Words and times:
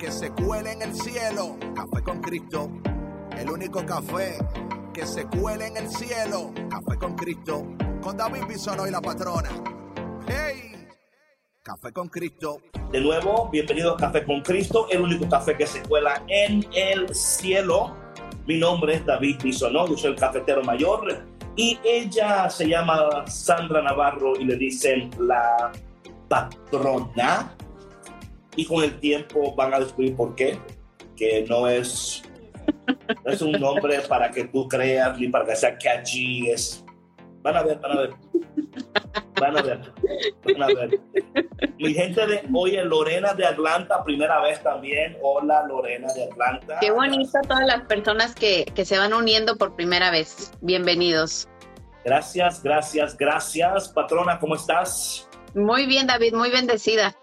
que 0.00 0.10
se 0.10 0.30
cuele 0.30 0.72
en 0.72 0.80
el 0.80 0.94
cielo. 0.94 1.58
Café 1.74 2.02
con 2.02 2.20
Cristo. 2.22 2.70
El 3.36 3.50
único 3.50 3.84
café 3.84 4.38
que 4.94 5.04
se 5.04 5.26
cuele 5.26 5.66
en 5.66 5.76
el 5.76 5.90
cielo. 5.90 6.52
Café 6.70 6.98
con 6.98 7.14
Cristo. 7.14 7.66
Con 8.00 8.16
David 8.16 8.44
Bisonó 8.48 8.86
y 8.86 8.90
la 8.90 9.02
patrona. 9.02 9.50
¡Hey! 10.26 10.88
Café 11.62 11.92
con 11.92 12.08
Cristo. 12.08 12.62
De 12.90 13.00
nuevo, 13.02 13.50
bienvenidos 13.52 13.94
a 13.96 14.06
Café 14.06 14.24
con 14.24 14.40
Cristo, 14.40 14.88
el 14.90 15.02
único 15.02 15.28
café 15.28 15.54
que 15.54 15.66
se 15.66 15.82
cuela 15.82 16.24
en 16.28 16.64
el 16.74 17.14
cielo. 17.14 17.94
Mi 18.46 18.58
nombre 18.58 18.94
es 18.94 19.04
David 19.04 19.36
Bisonó, 19.42 19.86
yo 19.86 19.98
soy 19.98 20.12
el 20.12 20.16
cafetero 20.16 20.64
mayor. 20.64 21.26
Y 21.56 21.78
ella 21.84 22.48
se 22.48 22.66
llama 22.66 23.26
Sandra 23.26 23.82
Navarro 23.82 24.34
y 24.40 24.44
le 24.44 24.56
dicen 24.56 25.10
la 25.18 25.70
patrona 26.26 27.54
y 28.56 28.64
con 28.64 28.84
el 28.84 28.98
tiempo 28.98 29.54
van 29.54 29.74
a 29.74 29.80
descubrir 29.80 30.16
por 30.16 30.34
qué, 30.34 30.58
que 31.16 31.44
no 31.48 31.68
es, 31.68 32.22
no 33.24 33.32
es 33.32 33.42
un 33.42 33.52
nombre 33.52 34.00
para 34.08 34.30
que 34.30 34.44
tú 34.44 34.68
creas 34.68 35.18
ni 35.18 35.28
para 35.28 35.44
que 35.44 35.56
sea 35.56 35.76
catchy, 35.76 36.50
es... 36.50 36.84
Van 37.42 37.56
a 37.56 37.62
ver, 37.62 37.78
van 37.78 37.92
a 37.92 38.00
ver. 38.02 38.10
Van 39.40 39.56
a 39.56 39.62
ver, 39.62 39.80
van 40.44 40.62
a 40.62 40.66
ver. 40.66 41.00
Mi 41.78 41.94
gente 41.94 42.26
de, 42.26 42.42
oye, 42.52 42.84
Lorena 42.84 43.32
de 43.32 43.46
Atlanta, 43.46 44.04
primera 44.04 44.42
vez 44.42 44.62
también. 44.62 45.16
Hola, 45.22 45.66
Lorena 45.66 46.12
de 46.12 46.24
Atlanta. 46.24 46.76
Qué 46.82 46.90
bonito 46.90 47.38
todas 47.48 47.66
las 47.66 47.86
personas 47.86 48.34
que, 48.34 48.66
que 48.74 48.84
se 48.84 48.98
van 48.98 49.14
uniendo 49.14 49.56
por 49.56 49.74
primera 49.74 50.10
vez. 50.10 50.52
Bienvenidos. 50.60 51.48
Gracias, 52.04 52.62
gracias, 52.62 53.16
gracias. 53.16 53.88
Patrona, 53.88 54.38
¿cómo 54.38 54.54
estás? 54.54 55.26
Muy 55.54 55.86
bien, 55.86 56.06
David, 56.06 56.34
muy 56.34 56.50
bendecida. 56.50 57.16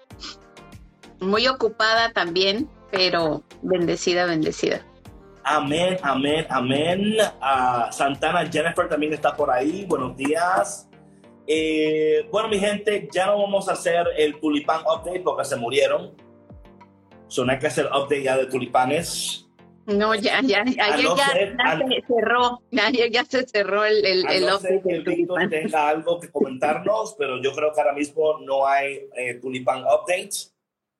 Muy 1.20 1.48
ocupada 1.48 2.12
también, 2.12 2.70
pero 2.92 3.44
bendecida, 3.62 4.26
bendecida. 4.26 4.86
Amén, 5.44 5.98
amén, 6.04 6.46
amén. 6.50 7.16
Ah, 7.42 7.90
Santana 7.92 8.46
Jennifer 8.52 8.88
también 8.90 9.14
está 9.14 9.36
por 9.36 9.50
ahí. 9.50 9.86
Buenos 9.88 10.16
días. 10.18 10.90
Eh, 11.48 12.28
bueno, 12.32 12.50
mi 12.50 12.60
gente, 12.60 13.08
ya 13.12 13.28
no 13.28 13.42
vamos 13.42 13.70
a 13.70 13.74
hacer 13.74 14.06
el 14.18 14.40
tulipán 14.40 14.82
update 14.82 15.22
porque 15.22 15.46
se 15.46 15.56
murieron. 15.56 16.14
So, 17.30 17.46
no 17.46 17.52
hay 17.54 17.60
que 17.60 17.68
hacer 17.68 17.86
update 17.86 18.24
ya 18.24 18.38
de 18.38 18.46
tulipanes. 18.48 19.46
No, 19.86 20.14
ya, 20.16 20.42
ya, 20.42 20.64
ayer 20.64 21.06
no 21.06 21.16
ya, 21.16 21.26
ser- 21.28 21.56
ya 21.58 21.78
se 21.78 22.04
cerró, 22.08 22.62
ayer 22.86 23.10
ya 23.10 23.24
se 23.24 23.48
cerró 23.48 23.86
el, 23.86 24.06
el, 24.06 24.30
el 24.30 24.46
no 24.46 24.58
update 24.58 24.82
del 24.84 25.04
tulipán. 25.06 25.50
tenga 25.50 25.88
algo 25.88 26.20
que 26.20 26.30
comentarnos, 26.30 27.16
pero 27.18 27.42
yo 27.42 27.54
creo 27.54 27.72
que 27.74 27.80
ahora 27.80 27.94
mismo 27.94 28.38
no 28.40 28.68
hay 28.68 29.08
eh, 29.16 29.36
tulipán 29.42 29.84
updates. 29.86 30.54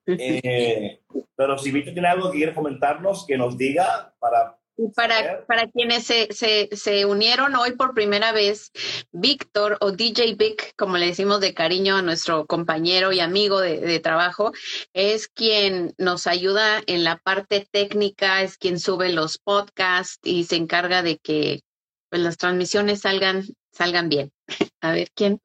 Eh, 0.20 1.02
pero 1.36 1.58
si 1.58 1.72
Víctor 1.72 1.94
tiene 1.94 2.08
algo 2.08 2.32
que 2.32 2.38
quiere 2.38 2.54
comentarnos, 2.54 3.26
que 3.28 3.38
nos 3.38 3.58
diga 3.58 4.14
para 4.20 4.58
Y 4.78 4.88
para, 4.94 5.46
para 5.46 5.68
quienes 5.68 6.06
se, 6.06 6.28
se, 6.32 6.70
se 6.72 7.06
unieron 7.06 7.56
hoy 7.56 7.74
por 7.74 7.94
primera 7.94 8.32
vez, 8.32 8.72
Víctor 9.12 9.78
o 9.82 9.92
DJ 9.92 10.36
Vic, 10.36 10.74
como 10.78 10.98
le 10.98 11.08
decimos 11.08 11.42
de 11.42 11.54
cariño 11.54 11.98
a 11.98 12.02
nuestro 12.02 12.46
compañero 12.46 13.12
y 13.12 13.20
amigo 13.20 13.60
de, 13.60 13.82
de 13.82 14.00
trabajo, 14.00 14.54
es 14.94 15.28
quien 15.28 15.94
nos 15.98 16.26
ayuda 16.26 16.82
en 16.88 17.04
la 17.04 17.18
parte 17.18 17.68
técnica, 17.70 18.42
es 18.42 18.58
quien 18.58 18.80
sube 18.80 19.12
los 19.12 19.38
podcasts 19.38 20.20
y 20.24 20.46
se 20.46 20.56
encarga 20.56 21.04
de 21.04 21.18
que 21.18 21.62
pues, 22.10 22.22
las 22.22 22.38
transmisiones 22.38 23.02
salgan, 23.02 23.44
salgan 23.72 24.10
bien. 24.10 24.32
A 24.82 24.92
ver 24.92 25.10
quién. 25.14 25.42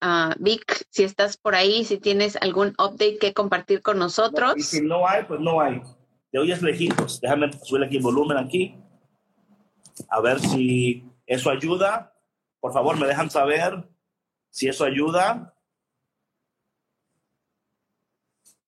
Ah, 0.00 0.34
Vic, 0.38 0.86
si 0.90 1.04
estás 1.04 1.36
por 1.36 1.54
ahí, 1.54 1.84
si 1.84 1.98
tienes 1.98 2.36
algún 2.36 2.68
update 2.78 3.18
que 3.18 3.32
compartir 3.32 3.82
con 3.82 3.98
nosotros. 3.98 4.54
Y 4.56 4.62
si 4.62 4.82
no 4.82 5.06
hay, 5.06 5.24
pues 5.24 5.40
no 5.40 5.60
hay. 5.60 5.80
Te 6.30 6.38
oyes 6.38 6.62
lejitos. 6.62 7.20
Déjame 7.20 7.52
subir 7.52 7.84
aquí 7.84 7.96
el 7.96 8.02
volumen 8.02 8.36
aquí. 8.36 8.74
A 10.10 10.20
ver 10.20 10.38
si 10.40 11.04
eso 11.26 11.50
ayuda. 11.50 12.14
Por 12.60 12.72
favor, 12.72 12.98
me 12.98 13.06
dejan 13.06 13.30
saber 13.30 13.88
si 14.50 14.68
eso 14.68 14.84
ayuda. 14.84 15.54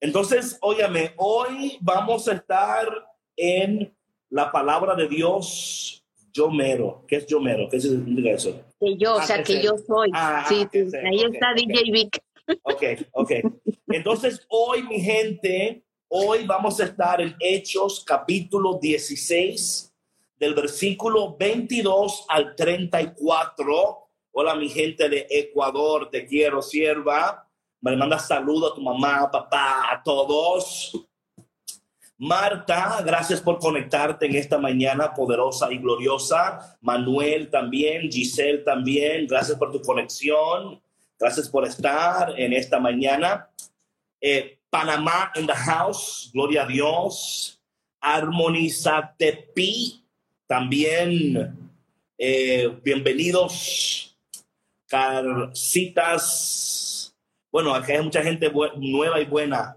Entonces, 0.00 0.56
óyame, 0.60 1.12
hoy 1.16 1.76
vamos 1.80 2.28
a 2.28 2.34
estar 2.34 2.88
en 3.36 3.94
la 4.30 4.52
palabra 4.52 4.94
de 4.94 5.08
Dios, 5.08 6.04
yo 6.32 6.50
mero. 6.50 7.04
¿Qué 7.08 7.16
es 7.16 7.26
yo 7.26 7.40
mero? 7.40 7.68
¿Qué 7.68 7.80
significa 7.80 8.30
eso? 8.30 8.64
Que 8.80 8.96
yo, 8.96 9.16
o 9.16 9.18
Ah, 9.18 9.22
sea, 9.26 9.42
que 9.42 9.60
yo 9.60 9.76
soy. 9.76 10.10
Ah, 10.14 10.44
sí, 10.48 10.62
ah, 10.64 10.68
sí, 10.72 10.78
ahí 11.04 11.24
Ok, 11.24 11.34
está 11.34 11.50
ok. 11.50 11.56
DJ 11.56 11.90
Vic. 11.92 12.22
Ok, 12.62 12.82
ok. 13.12 13.32
Entonces, 13.88 14.46
hoy, 14.48 14.82
mi 14.84 15.00
gente, 15.00 15.84
hoy 16.08 16.46
vamos 16.46 16.78
a 16.80 16.84
estar 16.84 17.20
en 17.20 17.34
Hechos 17.40 18.04
capítulo 18.06 18.78
16, 18.80 19.92
del 20.36 20.54
versículo 20.54 21.36
22 21.36 22.24
al 22.28 22.54
34. 22.54 24.08
Hola, 24.30 24.54
mi 24.54 24.68
gente 24.68 25.08
de 25.08 25.26
Ecuador, 25.28 26.08
te 26.10 26.24
quiero, 26.24 26.62
sierva. 26.62 27.44
Me 27.80 27.96
manda 27.96 28.18
saludo 28.18 28.72
a 28.72 28.74
tu 28.74 28.80
mamá, 28.80 29.28
papá, 29.30 29.92
a 29.92 30.02
todos. 30.04 30.92
Marta, 32.20 33.00
gracias 33.06 33.40
por 33.40 33.60
conectarte 33.60 34.26
en 34.26 34.34
esta 34.34 34.58
mañana 34.58 35.14
poderosa 35.14 35.70
y 35.70 35.78
gloriosa. 35.78 36.76
Manuel 36.80 37.48
también, 37.48 38.10
Giselle 38.10 38.64
también, 38.64 39.28
gracias 39.28 39.56
por 39.56 39.70
tu 39.70 39.80
conexión. 39.80 40.82
Gracias 41.16 41.48
por 41.48 41.64
estar 41.64 42.34
en 42.36 42.52
esta 42.52 42.80
mañana. 42.80 43.48
Eh, 44.20 44.58
Panamá 44.68 45.30
in 45.36 45.46
the 45.46 45.54
house, 45.54 46.28
gloria 46.34 46.64
a 46.64 46.66
Dios. 46.66 47.62
Armonizatepi, 48.00 50.04
también. 50.46 51.56
eh, 52.18 52.68
bienvenidos. 52.82 54.18
Carcitas. 54.88 56.34
Bueno, 57.52 57.72
aquí 57.74 57.92
hay 57.92 58.02
mucha 58.02 58.22
gente 58.22 58.50
nueva 58.76 59.20
y 59.20 59.24
buena. 59.24 59.76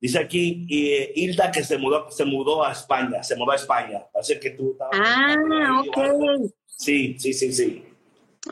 Dice 0.00 0.18
aquí 0.18 0.66
eh, 0.70 1.12
Hilda 1.16 1.50
que 1.50 1.64
se 1.64 1.78
mudó, 1.78 2.10
se 2.10 2.24
mudó 2.24 2.64
a 2.64 2.72
España, 2.72 3.22
se 3.22 3.34
mudó 3.36 3.52
a 3.52 3.56
España. 3.56 4.04
Parece 4.12 4.38
que 4.38 4.50
tú 4.50 4.72
estabas- 4.72 4.98
Ah, 5.02 5.34
algo. 5.34 5.90
ok. 5.90 6.50
Sí, 6.66 7.16
sí, 7.18 7.32
sí, 7.32 7.52
sí. 7.52 7.84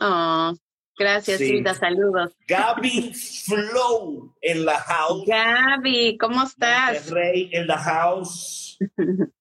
Oh, 0.01 0.53
gracias, 0.97 1.37
Sí. 1.37 1.45
Hilda. 1.45 1.73
Saludos. 1.75 2.31
Gaby 2.47 3.13
Flow 3.13 4.33
en 4.41 4.65
la 4.65 4.79
house. 4.79 5.23
Gaby, 5.27 6.17
¿cómo 6.17 6.43
estás? 6.43 7.09
Rey 7.11 7.49
en 7.51 7.67
la 7.67 7.77
house. 7.77 8.77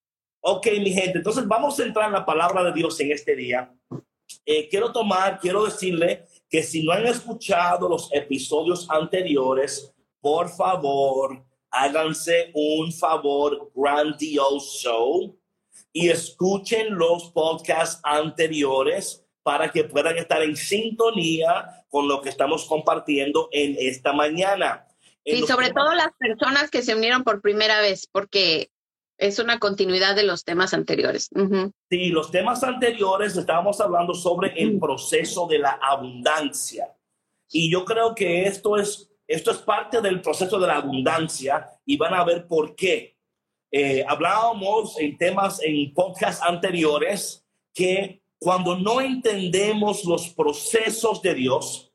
Ok, 0.46 0.66
mi 0.78 0.92
gente, 0.92 1.16
entonces 1.16 1.48
vamos 1.48 1.80
a 1.80 1.84
entrar 1.84 2.06
en 2.08 2.12
la 2.12 2.26
palabra 2.26 2.62
de 2.64 2.72
Dios 2.74 3.00
en 3.00 3.12
este 3.12 3.34
día. 3.34 3.72
Eh, 4.44 4.68
quiero 4.68 4.92
tomar, 4.92 5.38
quiero 5.40 5.64
decirle 5.64 6.26
que 6.50 6.62
si 6.62 6.82
no 6.84 6.92
han 6.92 7.06
escuchado 7.06 7.88
los 7.88 8.12
episodios 8.12 8.86
anteriores, 8.90 9.94
por 10.20 10.50
favor, 10.50 11.42
háganse 11.74 12.50
un 12.54 12.92
favor 12.92 13.70
grandioso 13.74 15.36
y 15.92 16.08
escuchen 16.08 16.94
los 16.96 17.30
podcasts 17.30 18.00
anteriores 18.02 19.24
para 19.42 19.70
que 19.70 19.84
puedan 19.84 20.16
estar 20.16 20.42
en 20.42 20.56
sintonía 20.56 21.84
con 21.90 22.08
lo 22.08 22.20
que 22.22 22.30
estamos 22.30 22.64
compartiendo 22.64 23.48
en 23.52 23.76
esta 23.78 24.12
mañana. 24.12 24.86
Sí, 25.24 25.40
los 25.40 25.48
sobre 25.48 25.68
temas- 25.68 25.84
todo 25.84 25.94
las 25.94 26.10
personas 26.18 26.70
que 26.70 26.82
se 26.82 26.94
unieron 26.94 27.24
por 27.24 27.40
primera 27.40 27.80
vez, 27.80 28.08
porque 28.10 28.70
es 29.18 29.38
una 29.38 29.58
continuidad 29.58 30.16
de 30.16 30.24
los 30.24 30.44
temas 30.44 30.74
anteriores. 30.74 31.28
Ujú. 31.34 31.70
Sí, 31.90 32.08
los 32.08 32.30
temas 32.30 32.64
anteriores 32.64 33.36
estábamos 33.36 33.80
hablando 33.80 34.14
sobre 34.14 34.52
el 34.60 34.78
proceso 34.78 35.46
de 35.46 35.58
la 35.58 35.78
abundancia. 35.80 36.88
Y 37.50 37.70
yo 37.70 37.84
creo 37.84 38.14
que 38.14 38.44
esto 38.46 38.76
es, 38.76 39.10
esto 39.26 39.50
es 39.50 39.58
parte 39.58 40.00
del 40.00 40.20
proceso 40.20 40.58
de 40.58 40.66
la 40.66 40.76
abundancia 40.76 41.66
y 41.84 41.96
van 41.96 42.14
a 42.14 42.24
ver 42.24 42.46
por 42.46 42.74
qué. 42.74 43.16
Eh, 43.70 44.04
hablábamos 44.06 44.98
en 44.98 45.16
temas, 45.16 45.60
en 45.62 45.92
podcasts 45.92 46.42
anteriores, 46.42 47.44
que 47.72 48.22
cuando 48.38 48.76
no 48.76 49.00
entendemos 49.00 50.04
los 50.04 50.28
procesos 50.28 51.22
de 51.22 51.34
Dios, 51.34 51.90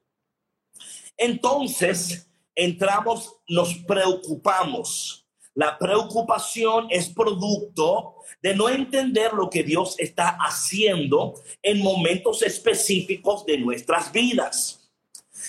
Entonces, 1.21 2.29
entramos, 2.55 3.35
nos 3.47 3.75
preocupamos. 3.79 5.27
La 5.53 5.77
preocupación 5.77 6.87
es 6.89 7.09
producto 7.09 8.15
de 8.41 8.55
no 8.55 8.69
entender 8.69 9.33
lo 9.33 9.49
que 9.49 9.63
Dios 9.63 9.99
está 9.99 10.37
haciendo 10.39 11.33
en 11.61 11.79
momentos 11.79 12.41
específicos 12.41 13.45
de 13.45 13.57
nuestras 13.57 14.13
vidas. 14.13 14.78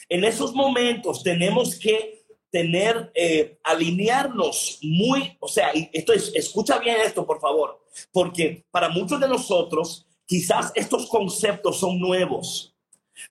En 0.08 0.24
esos 0.24 0.54
momentos 0.54 1.22
tenemos 1.22 1.78
que 1.78 2.24
tener, 2.50 3.10
eh, 3.14 3.58
alinearnos 3.62 4.78
muy, 4.82 5.36
o 5.40 5.48
sea, 5.48 5.70
esto 5.92 6.12
es, 6.12 6.32
escucha 6.34 6.78
bien 6.78 6.96
esto, 7.04 7.24
por 7.24 7.40
favor, 7.40 7.84
porque 8.12 8.64
para 8.70 8.88
muchos 8.88 9.20
de 9.20 9.28
nosotros 9.28 10.06
quizás 10.26 10.72
estos 10.74 11.06
conceptos 11.08 11.78
son 11.78 11.98
nuevos. 11.98 12.74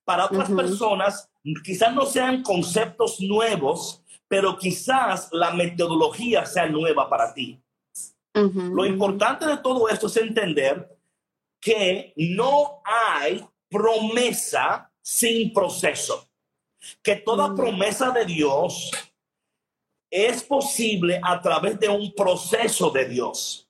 Para 0.05 0.25
otras 0.25 0.49
personas 0.51 1.29
quizás 1.63 1.93
no 1.93 2.05
sean 2.05 2.43
conceptos 2.43 3.19
nuevos, 3.19 4.03
pero 4.27 4.57
quizás 4.57 5.29
la 5.31 5.51
metodología 5.51 6.45
sea 6.45 6.67
nueva 6.67 7.09
para 7.09 7.33
ti. 7.33 7.59
Lo 8.33 8.85
importante 8.85 9.45
de 9.45 9.57
todo 9.57 9.89
esto 9.89 10.07
es 10.07 10.15
entender 10.17 10.97
que 11.59 12.13
no 12.15 12.81
hay 12.85 13.43
promesa 13.67 14.89
sin 15.01 15.51
proceso, 15.51 16.28
que 17.01 17.15
toda 17.15 17.49
mm. 17.49 17.55
promesa 17.55 18.11
de 18.11 18.25
Dios 18.25 18.91
es 20.09 20.43
posible 20.43 21.19
a 21.23 21.41
través 21.41 21.79
de 21.79 21.87
un 21.87 22.13
proceso 22.13 22.89
de 22.89 23.05
Dios. 23.05 23.67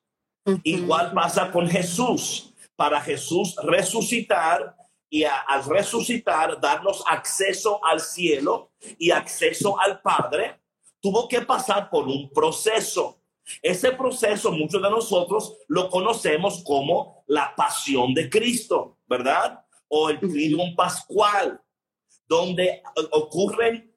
Igual 0.64 1.14
pasa 1.14 1.52
con 1.52 1.68
Jesús. 1.68 2.46
Para 2.76 3.02
Jesús 3.02 3.56
resucitar 3.62 4.74
y 5.10 5.24
al 5.24 5.66
resucitar 5.66 6.62
darnos 6.62 7.04
acceso 7.06 7.84
al 7.84 8.00
cielo 8.00 8.72
y 8.98 9.12
acceso 9.12 9.78
al 9.80 10.02
Padre, 10.02 10.60
tuvo 11.02 11.28
que 11.28 11.42
pasar 11.42 11.90
por 11.90 12.08
un 12.08 12.30
proceso. 12.30 13.20
Ese 13.62 13.92
proceso 13.92 14.52
muchos 14.52 14.82
de 14.82 14.90
nosotros 14.90 15.58
lo 15.68 15.90
conocemos 15.90 16.64
como 16.64 17.24
la 17.28 17.54
pasión 17.56 18.14
de 18.14 18.30
Cristo, 18.30 18.98
¿verdad? 19.08 19.66
O 19.88 20.10
el 20.10 20.20
triunfo 20.20 20.76
pascual, 20.76 21.60
donde 22.30 22.84
ocurren 23.12 23.94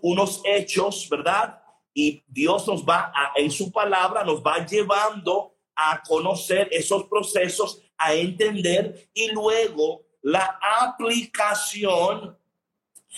unos 0.00 0.40
hechos, 0.44 1.08
¿verdad? 1.10 1.60
Y 1.92 2.22
Dios 2.28 2.66
nos 2.68 2.84
va, 2.84 3.12
en 3.34 3.50
su 3.50 3.72
palabra, 3.72 4.22
nos 4.22 4.42
va 4.42 4.64
llevando 4.64 5.54
a 5.74 6.02
conocer 6.02 6.68
esos 6.70 7.04
procesos, 7.04 7.82
a 7.98 8.14
entender 8.14 9.10
y 9.12 9.28
luego 9.32 10.02
la 10.22 10.58
aplicación 10.80 12.38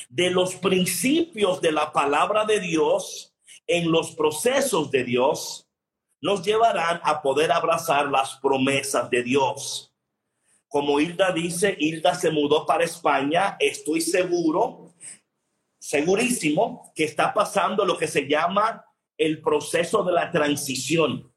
de 0.08 0.30
los 0.30 0.54
principios 0.54 1.60
de 1.60 1.72
la 1.72 1.92
palabra 1.92 2.44
de 2.44 2.60
Dios 2.60 3.34
en 3.66 3.90
los 3.90 4.12
procesos 4.12 4.90
de 4.90 5.04
Dios 5.04 5.68
nos 6.20 6.42
llevarán 6.42 7.00
a 7.04 7.20
poder 7.22 7.52
abrazar 7.52 8.08
las 8.08 8.36
promesas 8.36 9.08
de 9.10 9.22
Dios. 9.22 9.87
Como 10.68 11.00
Hilda 11.00 11.32
dice, 11.32 11.76
Hilda 11.78 12.14
se 12.14 12.30
mudó 12.30 12.66
para 12.66 12.84
España, 12.84 13.56
estoy 13.58 14.02
seguro, 14.02 14.94
segurísimo, 15.78 16.92
que 16.94 17.04
está 17.04 17.32
pasando 17.32 17.84
lo 17.84 17.96
que 17.96 18.06
se 18.06 18.28
llama 18.28 18.84
el 19.16 19.40
proceso 19.40 20.04
de 20.04 20.12
la 20.12 20.30
transición. 20.30 21.32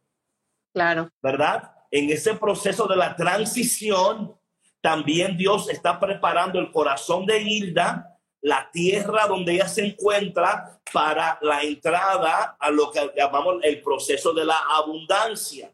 Claro. 0.74 1.10
¿Verdad? 1.22 1.72
En 1.89 2.10
ese 2.10 2.36
proceso 2.36 2.88
de 2.88 2.95
la 2.98 3.16
transición, 3.16 4.38
también 4.81 5.38
Dios 5.38 5.69
está 5.69 6.00
preparando 6.00 6.60
el 6.60 6.72
corazón 6.72 7.25
de 7.25 7.42
Hilda, 7.42 8.19
la 8.42 8.69
tierra 8.72 9.28
donde 9.28 9.54
ella 9.54 9.68
se 9.68 9.86
encuentra, 9.86 10.81
para 10.92 11.38
la 11.42 11.62
entrada 11.62 12.57
a 12.60 12.69
lo 12.69 12.92
que 12.92 13.12
llamamos 13.16 13.57
el 13.63 13.81
proceso 13.81 14.33
de 14.33 14.45
la 14.45 14.57
abundancia. 14.75 15.72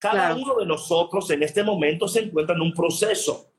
Cada 0.00 0.34
uno 0.34 0.56
de 0.56 0.66
nosotros 0.66 1.30
en 1.30 1.44
este 1.44 1.62
momento 1.62 2.08
se 2.08 2.20
encuentra 2.20 2.56
en 2.56 2.62
un 2.62 2.72
proceso. 2.72 3.52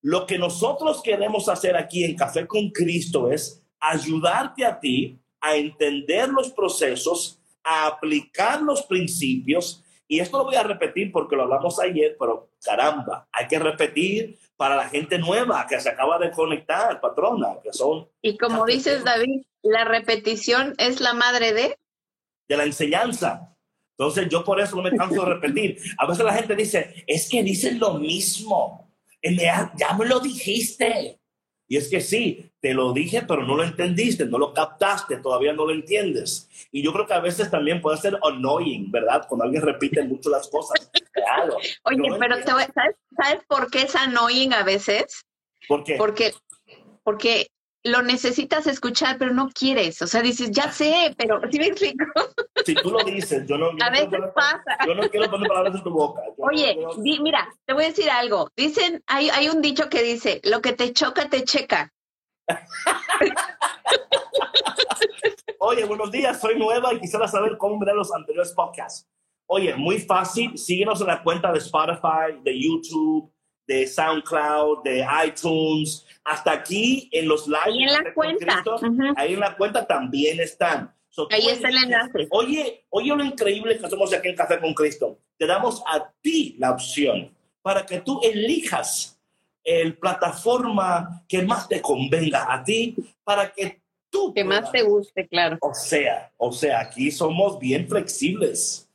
Lo 0.00 0.26
que 0.26 0.38
nosotros 0.38 1.02
queremos 1.02 1.48
hacer 1.48 1.76
aquí 1.76 2.04
en 2.04 2.16
Café 2.16 2.46
con 2.46 2.70
Cristo 2.70 3.30
es 3.30 3.62
ayudarte 3.78 4.64
a 4.64 4.80
ti 4.80 5.18
a 5.40 5.56
entender 5.56 6.30
los 6.30 6.52
procesos, 6.52 7.38
a 7.62 7.86
aplicar 7.86 8.62
los 8.62 8.82
principios 8.82 9.82
y 10.12 10.20
esto 10.20 10.36
lo 10.36 10.44
voy 10.44 10.56
a 10.56 10.62
repetir 10.62 11.10
porque 11.10 11.36
lo 11.36 11.44
hablamos 11.44 11.80
ayer, 11.80 12.16
pero 12.20 12.50
caramba, 12.62 13.26
hay 13.32 13.48
que 13.48 13.58
repetir 13.58 14.38
para 14.58 14.76
la 14.76 14.86
gente 14.90 15.16
nueva 15.18 15.66
que 15.66 15.80
se 15.80 15.88
acaba 15.88 16.18
de 16.18 16.30
conectar, 16.30 17.00
patrona, 17.00 17.56
que 17.62 17.72
son... 17.72 18.06
Y 18.20 18.36
como 18.36 18.66
dices, 18.66 19.04
David, 19.04 19.46
la 19.62 19.84
repetición 19.84 20.74
es 20.76 21.00
la 21.00 21.14
madre 21.14 21.54
de... 21.54 21.78
De 22.46 22.56
la 22.58 22.64
enseñanza. 22.64 23.51
Entonces 24.02 24.28
yo 24.28 24.44
por 24.44 24.60
eso 24.60 24.74
no 24.74 24.82
me 24.82 24.96
canso 24.96 25.24
de 25.24 25.34
repetir. 25.34 25.78
A 25.96 26.08
veces 26.08 26.24
la 26.24 26.34
gente 26.34 26.56
dice, 26.56 27.04
es 27.06 27.28
que 27.28 27.40
dicen 27.44 27.78
lo 27.78 27.94
mismo. 27.94 28.90
Ya 29.22 29.96
me 29.96 30.06
lo 30.06 30.18
dijiste. 30.18 31.20
Y 31.68 31.76
es 31.76 31.88
que 31.88 32.00
sí, 32.00 32.50
te 32.60 32.74
lo 32.74 32.92
dije, 32.92 33.22
pero 33.22 33.46
no 33.46 33.56
lo 33.56 33.62
entendiste, 33.62 34.26
no 34.26 34.38
lo 34.38 34.52
captaste, 34.52 35.18
todavía 35.18 35.52
no 35.52 35.64
lo 35.66 35.72
entiendes. 35.72 36.48
Y 36.72 36.82
yo 36.82 36.92
creo 36.92 37.06
que 37.06 37.14
a 37.14 37.20
veces 37.20 37.48
también 37.48 37.80
puede 37.80 37.96
ser 37.96 38.18
annoying, 38.22 38.90
¿verdad? 38.90 39.24
Cuando 39.28 39.44
alguien 39.44 39.62
repite 39.62 40.02
mucho 40.02 40.30
las 40.30 40.48
cosas. 40.48 40.90
Claro. 41.12 41.56
Oye, 41.84 42.16
pero 42.18 42.42
¿sabes, 42.42 42.68
¿sabes 43.16 43.44
por 43.46 43.70
qué 43.70 43.82
es 43.82 43.94
annoying 43.94 44.52
a 44.52 44.64
veces? 44.64 45.24
¿Por 45.68 45.84
qué? 45.84 45.94
Porque, 45.96 46.32
porque 47.04 47.46
lo 47.84 48.02
necesitas 48.02 48.66
escuchar, 48.66 49.18
pero 49.18 49.32
no 49.32 49.48
quieres. 49.48 50.00
O 50.02 50.06
sea, 50.06 50.22
dices, 50.22 50.50
ya 50.52 50.70
sé, 50.70 51.14
pero 51.16 51.40
¿sí 51.50 51.58
me 51.58 51.66
explico? 51.66 52.04
Si 52.64 52.76
tú 52.76 52.92
lo 52.92 53.02
dices, 53.02 53.44
yo 53.48 53.58
no. 53.58 53.70
a 53.82 53.90
veces 53.90 54.20
pasa. 54.36 54.78
Yo 54.86 54.94
no 54.94 55.08
quiero 55.10 55.28
poner 55.28 55.48
palabras 55.48 55.74
en 55.74 55.82
tu 55.82 55.90
boca. 55.90 56.22
Oye, 56.36 56.78
mira, 57.20 57.48
te 57.66 57.72
voy 57.72 57.82
a 57.84 57.88
decir 57.88 58.08
algo. 58.08 58.50
Dicen, 58.56 59.02
hay, 59.08 59.30
hay 59.30 59.48
un 59.48 59.60
dicho 59.60 59.88
que 59.88 60.04
dice, 60.04 60.40
lo 60.44 60.62
que 60.62 60.72
te 60.72 60.92
choca, 60.92 61.28
te 61.28 61.42
checa. 61.42 61.92
Oye, 65.58 65.84
buenos 65.86 66.12
días, 66.12 66.40
soy 66.40 66.56
nueva 66.56 66.94
y 66.94 67.00
quisiera 67.00 67.26
saber 67.26 67.58
cómo 67.58 67.80
ver 67.84 67.96
los 67.96 68.12
anteriores 68.12 68.52
podcasts. 68.52 69.08
Oye, 69.46 69.74
muy 69.74 69.98
fácil, 69.98 70.56
síguenos 70.56 71.00
en 71.00 71.08
la 71.08 71.22
cuenta 71.22 71.50
de 71.50 71.58
Spotify, 71.58 72.38
de 72.44 72.60
YouTube, 72.60 73.32
de 73.66 73.86
SoundCloud, 73.86 74.82
de 74.82 75.06
iTunes, 75.26 76.06
hasta 76.24 76.52
aquí 76.52 77.08
en 77.12 77.28
los 77.28 77.46
live. 77.46 77.60
Ahí 77.64 77.82
en 77.82 77.92
la 77.92 78.14
cuenta. 78.14 78.64
Ahí 79.16 79.34
en 79.34 79.40
la 79.40 79.56
cuenta 79.56 79.86
también 79.86 80.40
están. 80.40 80.94
ahí 81.30 81.48
está 81.48 81.68
el 81.68 81.76
enlace. 81.76 82.26
Oye, 82.30 82.84
oye 82.90 83.16
lo 83.16 83.24
increíble 83.24 83.78
que 83.78 83.86
hacemos 83.86 84.12
aquí 84.12 84.28
en 84.28 84.36
Café 84.36 84.60
con 84.60 84.74
Cristo. 84.74 85.18
Te 85.38 85.46
damos 85.46 85.82
a 85.86 86.10
ti 86.20 86.56
la 86.58 86.72
opción 86.72 87.34
para 87.62 87.86
que 87.86 88.00
tú 88.00 88.20
elijas 88.22 89.18
el 89.64 89.96
plataforma 89.96 91.24
que 91.28 91.42
más 91.42 91.68
te 91.68 91.80
convenga 91.80 92.52
a 92.52 92.64
ti 92.64 92.96
para 93.22 93.52
que 93.52 93.80
tú 94.10 94.32
que 94.34 94.44
más 94.44 94.70
te 94.70 94.82
guste, 94.82 95.26
claro. 95.28 95.56
O 95.60 95.72
sea, 95.72 96.32
o 96.36 96.52
sea, 96.52 96.80
aquí 96.80 97.10
somos 97.10 97.58
bien 97.58 97.88
flexibles. 97.88 98.88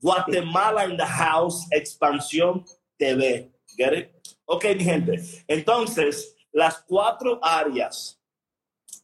Guatemala 0.00 0.86
in 0.86 0.96
the 0.96 1.06
house, 1.06 1.66
expansión 1.70 2.64
TV. 2.98 3.50
Get 3.76 3.92
it? 3.92 4.10
Ok, 4.46 4.64
mi 4.76 4.84
gente. 4.84 5.22
Entonces, 5.48 6.36
las 6.52 6.82
cuatro 6.86 7.38
áreas, 7.42 8.20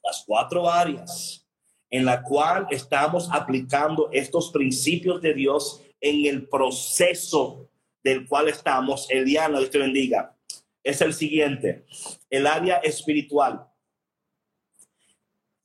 las 0.02 0.24
cuatro 0.26 0.70
áreas 0.70 1.46
en 1.90 2.04
la 2.04 2.22
cual 2.22 2.66
estamos 2.70 3.28
aplicando 3.32 4.08
estos 4.12 4.50
principios 4.50 5.20
de 5.20 5.34
Dios 5.34 5.82
en 6.00 6.26
el 6.26 6.48
proceso 6.48 7.68
del 8.02 8.26
cual 8.26 8.48
estamos, 8.48 9.10
Eliana, 9.10 9.58
Dios 9.58 9.70
te 9.70 9.78
bendiga, 9.78 10.36
es 10.82 11.00
el 11.00 11.12
siguiente, 11.12 11.84
el 12.30 12.46
área 12.46 12.76
espiritual, 12.76 13.66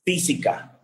física, 0.03 0.79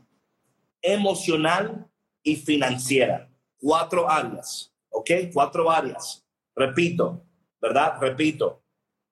emocional 0.81 1.87
y 2.23 2.35
financiera. 2.35 3.29
Cuatro 3.57 4.09
áreas, 4.09 4.73
¿ok? 4.89 5.11
Cuatro 5.33 5.69
áreas. 5.69 6.25
Repito, 6.55 7.25
¿verdad? 7.62 7.94
Repito, 8.01 8.63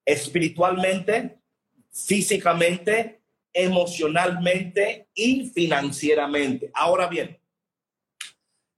espiritualmente, 0.04 1.40
físicamente, 1.92 3.22
emocionalmente 3.54 5.10
y 5.14 5.50
financieramente. 5.50 6.72
Ahora 6.74 7.08
bien, 7.08 7.40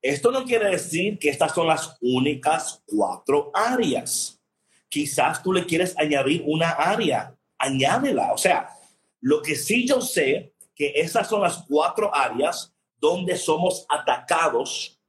esto 0.01 0.32
no 0.32 0.44
quiere 0.44 0.72
decir 0.72 1.20
que 1.20 1.30
estas 1.30 1.54
son 1.54 1.68
las 1.68 1.98
únicas 2.01 2.84
cuatro 2.86 3.51
áreas. 3.54 4.40
Quizás 4.90 5.42
tú 5.42 5.54
le 5.54 5.66
quieres 5.66 5.98
añadir 5.98 6.44
una 6.46 6.72
área, 6.72 7.36
añádela. 7.58 8.34
O 8.34 8.38
sea, 8.38 8.70
lo 9.22 9.42
que 9.42 9.56
sí 9.56 9.88
yo 9.88 10.01
sé 10.01 10.54
que 10.75 10.94
esas 10.96 11.30
son 11.30 11.42
las 11.42 11.63
cuatro 11.68 12.13
áreas 12.13 12.74
donde 12.98 13.38
somos 13.38 13.86
atacados 13.90 15.00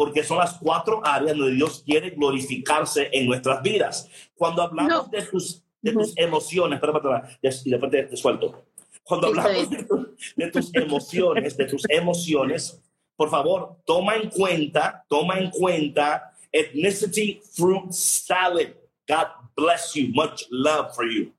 porque 0.00 0.24
son 0.24 0.38
las 0.38 0.54
cuatro 0.54 1.02
áreas 1.04 1.36
donde 1.36 1.56
Dios 1.56 1.82
quiere 1.84 2.08
glorificarse 2.08 3.10
en 3.12 3.26
nuestras 3.26 3.62
vidas. 3.62 4.08
Cuando 4.34 4.62
hablamos 4.62 5.10
de, 5.10 5.20
tus, 5.20 5.62
de 5.82 5.92
tus 5.92 6.16
emociones, 6.16 6.78
espera, 6.78 6.96
espera, 6.96 7.38
y 7.62 7.70
después 7.70 7.90
te, 7.90 8.16
suelto. 8.16 8.64
Cuando 9.02 9.26
hablamos 9.26 9.68
de, 9.68 10.50
tus 10.50 10.74
emociones, 10.74 11.54
de 11.54 11.66
tus 11.66 11.82
emociones, 11.86 12.80
por 13.14 13.28
favor, 13.28 13.76
toma 13.84 14.16
en 14.16 14.30
cuenta, 14.30 15.04
toma 15.06 15.38
en 15.38 15.50
cuenta 15.50 16.32
ethnicity 16.50 17.42
fruit 17.52 17.92
salad. 17.92 18.68
God 19.06 19.26
bless 19.54 19.92
you. 19.92 20.08
Much 20.14 20.44
love 20.48 20.94
for 20.94 21.04
you. 21.04 21.30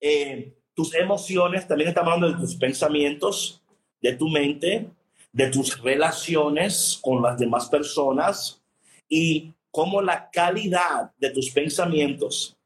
Eh, 0.00 0.54
tus 0.72 0.94
emociones, 0.94 1.68
también 1.68 1.90
estamos 1.90 2.14
hablando 2.14 2.34
de 2.34 2.46
tus 2.46 2.56
pensamientos, 2.56 3.62
de 4.00 4.14
tu 4.14 4.26
mente, 4.30 4.88
de 5.36 5.48
tus 5.48 5.82
relaciones 5.82 6.98
con 7.02 7.20
las 7.20 7.38
demás 7.38 7.68
personas 7.68 8.62
y 9.06 9.52
cómo 9.70 10.00
la 10.00 10.30
calidad 10.30 11.12
de 11.18 11.28
tus 11.28 11.50
pensamientos 11.50 12.56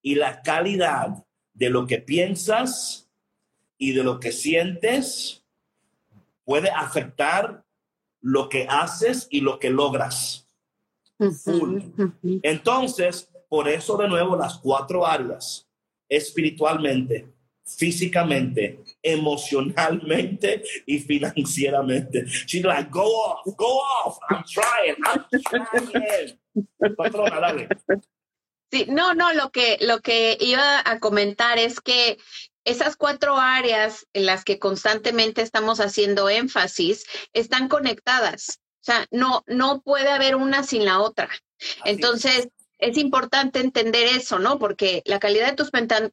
y 0.00 0.14
la 0.14 0.40
calidad 0.40 1.22
de 1.52 1.68
lo 1.68 1.86
que 1.86 1.98
piensas 1.98 3.10
y 3.76 3.92
de 3.92 4.02
lo 4.02 4.20
que 4.20 4.32
sientes 4.32 5.44
puede 6.46 6.70
afectar 6.70 7.62
lo 8.22 8.48
que 8.48 8.66
haces 8.70 9.28
y 9.28 9.42
lo 9.42 9.58
que 9.58 9.68
logras. 9.68 10.46
Entonces, 12.42 13.30
por 13.50 13.68
eso 13.68 13.98
de 13.98 14.08
nuevo 14.08 14.34
las 14.34 14.56
cuatro 14.56 15.06
áreas, 15.06 15.68
espiritualmente, 16.08 17.33
físicamente, 17.64 18.84
emocionalmente 19.02 20.62
y 20.86 20.98
financieramente. 20.98 22.24
She's 22.46 22.64
like, 22.64 22.90
go 22.90 23.04
off, 23.04 23.44
go 23.56 23.80
off, 24.04 24.18
I'm 24.30 24.44
trying, 24.44 24.96
I'm 25.06 25.24
trying. 25.90 26.38
Patrona, 26.96 27.40
dale. 27.40 27.68
Sí, 28.70 28.86
no, 28.88 29.14
no, 29.14 29.32
lo 29.32 29.50
que, 29.50 29.78
lo 29.80 30.00
que 30.00 30.36
iba 30.40 30.82
a 30.84 30.98
comentar 30.98 31.58
es 31.58 31.80
que 31.80 32.18
esas 32.64 32.96
cuatro 32.96 33.36
áreas 33.36 34.06
en 34.14 34.26
las 34.26 34.44
que 34.44 34.58
constantemente 34.58 35.42
estamos 35.42 35.80
haciendo 35.80 36.28
énfasis 36.28 37.04
están 37.32 37.68
conectadas. 37.68 38.60
O 38.80 38.84
sea, 38.84 39.06
no, 39.10 39.44
no 39.46 39.80
puede 39.82 40.10
haber 40.10 40.36
una 40.36 40.62
sin 40.62 40.84
la 40.84 41.00
otra. 41.00 41.28
Entonces, 41.84 42.48
es 42.84 42.98
importante 42.98 43.60
entender 43.60 44.08
eso, 44.08 44.38
¿no? 44.38 44.58
Porque 44.58 45.02
la 45.06 45.18
calidad 45.18 45.48
de 45.48 45.56
tus 45.56 45.70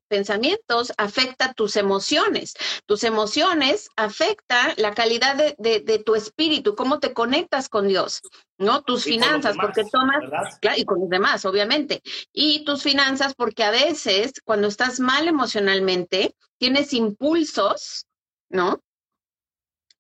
pensamientos 0.08 0.94
afecta 0.98 1.54
tus 1.54 1.76
emociones. 1.76 2.54
Tus 2.86 3.04
emociones 3.04 3.90
afecta 3.98 4.74
la 4.78 4.94
calidad 4.94 5.36
de, 5.58 6.04
tu 6.06 6.16
espíritu, 6.16 6.76
cómo 6.76 7.00
te 7.00 7.14
conectas 7.14 7.68
con 7.68 7.90
Dios, 7.90 8.22
¿no? 8.58 8.84
Tus 8.84 9.04
finanzas, 9.04 9.58
porque 9.62 9.84
tomas, 9.84 10.24
claro, 10.62 10.80
y 10.80 10.86
con 10.86 11.02
los 11.02 11.10
demás, 11.10 11.44
obviamente. 11.44 12.02
Y 12.32 12.64
tus 12.64 12.84
finanzas, 12.84 13.36
porque 13.36 13.66
a 13.66 13.72
veces 13.72 14.32
cuando 14.46 14.70
estás 14.70 15.02
mal 15.02 15.28
emocionalmente, 15.28 16.36
tienes 16.58 16.94
impulsos, 16.94 18.06
¿no? 18.50 18.82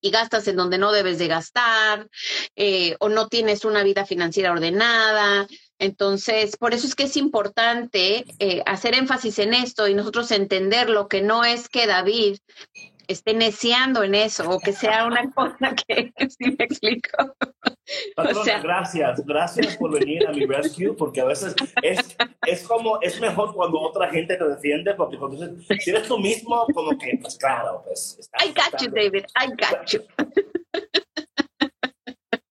y 0.01 0.09
gastas 0.09 0.47
en 0.47 0.55
donde 0.55 0.79
no 0.79 0.91
debes 0.91 1.19
de 1.19 1.27
gastar, 1.27 2.09
eh, 2.55 2.95
o 2.99 3.07
no 3.07 3.27
tienes 3.27 3.65
una 3.65 3.83
vida 3.83 4.05
financiera 4.05 4.51
ordenada, 4.51 5.47
entonces, 5.81 6.57
por 6.57 6.75
eso 6.75 6.85
es 6.85 6.93
que 6.93 7.05
es 7.05 7.17
importante 7.17 8.23
eh, 8.37 8.61
hacer 8.67 8.93
énfasis 8.93 9.39
en 9.39 9.55
esto 9.55 9.87
y 9.87 9.95
nosotros 9.95 10.29
entender 10.29 10.91
lo 10.91 11.07
que 11.07 11.23
no 11.23 11.43
es 11.43 11.69
que 11.69 11.87
David 11.87 12.37
esté 13.07 13.33
neciando 13.33 14.03
en 14.03 14.13
eso 14.13 14.47
o 14.47 14.59
que 14.59 14.73
sea 14.73 15.07
una 15.07 15.31
cosa 15.35 15.73
que 15.73 16.13
sí 16.29 16.55
me 16.55 16.65
explico. 16.65 17.35
gracias, 18.61 19.25
gracias 19.25 19.77
por 19.77 19.91
venir 19.99 20.27
a 20.27 20.31
mi 20.31 20.45
rescue, 20.45 20.93
porque 20.93 21.19
a 21.19 21.25
veces 21.25 21.55
es, 21.81 22.15
es 22.45 22.67
como, 22.67 23.01
es 23.01 23.19
mejor 23.19 23.55
cuando 23.55 23.79
otra 23.79 24.07
gente 24.11 24.37
te 24.37 24.47
defiende, 24.47 24.93
porque 24.93 25.17
cuando 25.17 25.39
si 25.79 25.89
eres 25.89 26.07
tú 26.07 26.19
mismo, 26.19 26.63
como 26.75 26.95
que, 26.95 27.17
pues 27.19 27.39
claro, 27.39 27.81
pues. 27.83 28.19
I 28.39 28.49
got 28.49 28.79
you, 28.79 28.91
David, 28.91 29.25
I 29.35 29.47
got 29.47 29.87
you. 29.87 30.01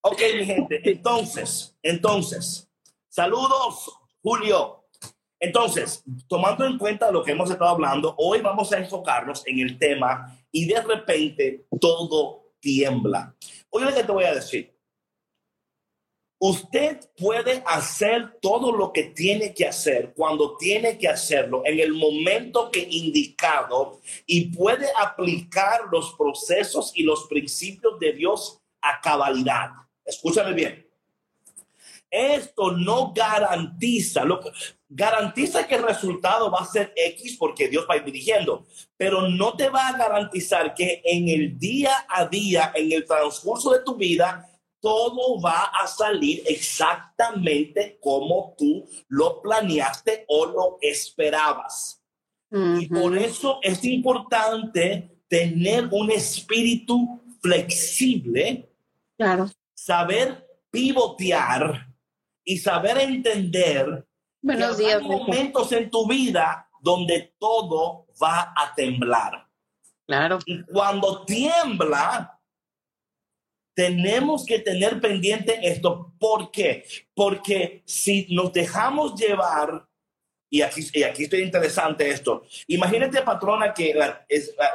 Ok, 0.02 0.20
mi 0.34 0.44
gente, 0.44 0.80
entonces, 0.90 1.78
entonces, 1.80 2.69
Saludos, 3.20 3.92
Julio. 4.22 4.86
Entonces, 5.38 6.02
tomando 6.26 6.64
en 6.64 6.78
cuenta 6.78 7.10
lo 7.10 7.22
que 7.22 7.32
hemos 7.32 7.50
estado 7.50 7.68
hablando, 7.68 8.14
hoy 8.16 8.40
vamos 8.40 8.72
a 8.72 8.78
enfocarnos 8.78 9.46
en 9.46 9.60
el 9.60 9.78
tema 9.78 10.42
y 10.50 10.64
de 10.64 10.80
repente 10.80 11.66
todo 11.78 12.54
tiembla. 12.60 13.36
Oye 13.68 13.84
lo 13.84 13.94
que 13.94 14.04
te 14.04 14.12
voy 14.12 14.24
a 14.24 14.32
decir. 14.32 14.74
Usted 16.38 17.10
puede 17.14 17.62
hacer 17.66 18.38
todo 18.40 18.74
lo 18.74 18.90
que 18.90 19.02
tiene 19.02 19.52
que 19.52 19.66
hacer 19.66 20.14
cuando 20.16 20.56
tiene 20.56 20.96
que 20.96 21.08
hacerlo 21.08 21.60
en 21.66 21.78
el 21.78 21.92
momento 21.92 22.70
que 22.70 22.88
indicado 22.90 24.00
y 24.24 24.46
puede 24.46 24.88
aplicar 24.98 25.82
los 25.92 26.14
procesos 26.14 26.92
y 26.94 27.02
los 27.02 27.26
principios 27.26 27.98
de 28.00 28.14
Dios 28.14 28.62
a 28.80 28.98
cabalidad. 29.02 29.72
Escúchame 30.06 30.54
bien. 30.54 30.89
Esto 32.10 32.72
no 32.72 33.12
garantiza, 33.14 34.24
lo 34.24 34.40
garantiza 34.88 35.66
que 35.66 35.76
el 35.76 35.84
resultado 35.84 36.50
va 36.50 36.60
a 36.60 36.66
ser 36.66 36.92
X 36.96 37.36
porque 37.38 37.68
Dios 37.68 37.86
va 37.88 37.94
a 37.94 37.96
ir 37.98 38.04
dirigiendo, 38.04 38.66
pero 38.96 39.28
no 39.28 39.56
te 39.56 39.68
va 39.68 39.88
a 39.88 39.96
garantizar 39.96 40.74
que 40.74 41.00
en 41.04 41.28
el 41.28 41.56
día 41.56 41.92
a 42.08 42.26
día, 42.26 42.72
en 42.74 42.90
el 42.90 43.06
transcurso 43.06 43.70
de 43.70 43.84
tu 43.84 43.94
vida, 43.94 44.46
todo 44.80 45.40
va 45.40 45.70
a 45.80 45.86
salir 45.86 46.42
exactamente 46.46 47.98
como 48.00 48.54
tú 48.58 48.88
lo 49.08 49.40
planeaste 49.40 50.24
o 50.26 50.46
lo 50.46 50.78
esperabas. 50.80 52.02
Y 52.52 52.88
por 52.88 53.16
eso 53.16 53.60
es 53.62 53.84
importante 53.84 55.20
tener 55.28 55.88
un 55.92 56.10
espíritu 56.10 57.20
flexible, 57.40 58.68
claro. 59.16 59.48
saber 59.72 60.44
pivotear 60.72 61.89
y 62.50 62.58
saber 62.58 62.98
entender 62.98 64.04
Buenos 64.42 64.76
que 64.76 64.86
hay 64.86 65.00
momentos 65.00 65.70
en 65.70 65.88
tu 65.88 66.08
vida 66.08 66.68
donde 66.80 67.32
todo 67.38 68.08
va 68.20 68.52
a 68.56 68.74
temblar. 68.74 69.46
Claro. 70.04 70.40
Y 70.44 70.64
cuando 70.64 71.24
tiembla, 71.24 72.40
tenemos 73.72 74.44
que 74.44 74.58
tener 74.58 75.00
pendiente 75.00 75.60
esto. 75.62 76.12
¿Por 76.18 76.50
qué? 76.50 76.84
Porque 77.14 77.84
si 77.86 78.26
nos 78.30 78.52
dejamos 78.52 79.14
llevar, 79.14 79.86
y 80.50 80.62
aquí, 80.62 80.80
y 80.92 81.04
aquí 81.04 81.24
estoy 81.24 81.42
interesante 81.42 82.10
esto, 82.10 82.42
imagínate, 82.66 83.22
patrona, 83.22 83.72
que 83.72 83.94
la, 83.94 84.26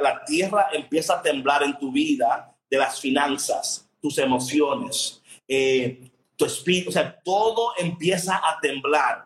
la 0.01 0.23
tierra 0.23 0.69
empieza 0.71 1.15
a 1.15 1.21
temblar 1.21 1.61
en 1.63 1.77
tu 1.77 1.91
vida 1.91 2.55
de 2.69 2.77
las 2.77 3.01
finanzas, 3.01 3.89
tus 3.99 4.17
emociones, 4.17 5.21
eh, 5.45 6.11
tu 6.35 6.45
espíritu, 6.45 6.89
o 6.89 6.91
sea, 6.91 7.19
todo 7.23 7.71
empieza 7.77 8.37
a 8.37 8.59
temblar. 8.61 9.25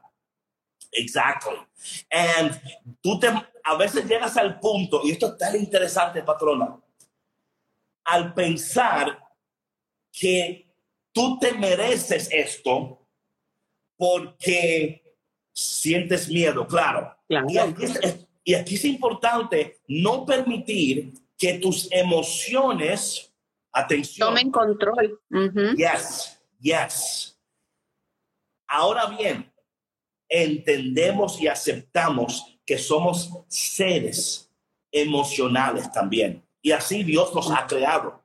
Exactly. 0.92 1.58
And 2.12 2.60
tú 3.02 3.20
te, 3.20 3.28
a 3.28 3.76
veces 3.76 4.06
llegas 4.06 4.36
al 4.38 4.60
punto, 4.60 5.02
y 5.04 5.12
esto 5.12 5.28
es 5.28 5.38
tan 5.38 5.56
interesante, 5.56 6.24
patrona, 6.24 6.80
al 8.06 8.34
pensar 8.34 9.20
que 10.12 10.68
tú 11.12 11.38
te 11.40 11.54
mereces 11.54 12.30
esto 12.32 13.06
porque 13.96 15.16
sientes 15.54 16.30
miedo, 16.30 16.66
claro. 16.66 17.16
Y, 17.28 17.58
aquí 17.58 17.84
es, 17.84 18.28
y 18.44 18.54
aquí 18.56 18.76
es 18.76 18.86
importante 18.86 19.80
no 19.88 20.26
permitir 20.26 21.14
que 21.38 21.60
tus 21.60 21.92
emociones, 21.92 23.32
atención, 23.72 24.30
tomen 24.30 24.52
control. 24.52 25.20
Yes 25.78 26.39
Yes. 26.60 27.40
Ahora 28.68 29.08
bien, 29.08 29.52
entendemos 30.28 31.42
y 31.42 31.48
aceptamos 31.48 32.60
que 32.66 32.78
somos 32.78 33.32
seres 33.48 34.52
emocionales 34.92 35.92
también. 35.92 36.46
Y 36.62 36.72
así 36.72 37.04
Dios 37.04 37.34
nos 37.34 37.50
ha 37.52 37.66
creado. 37.66 38.22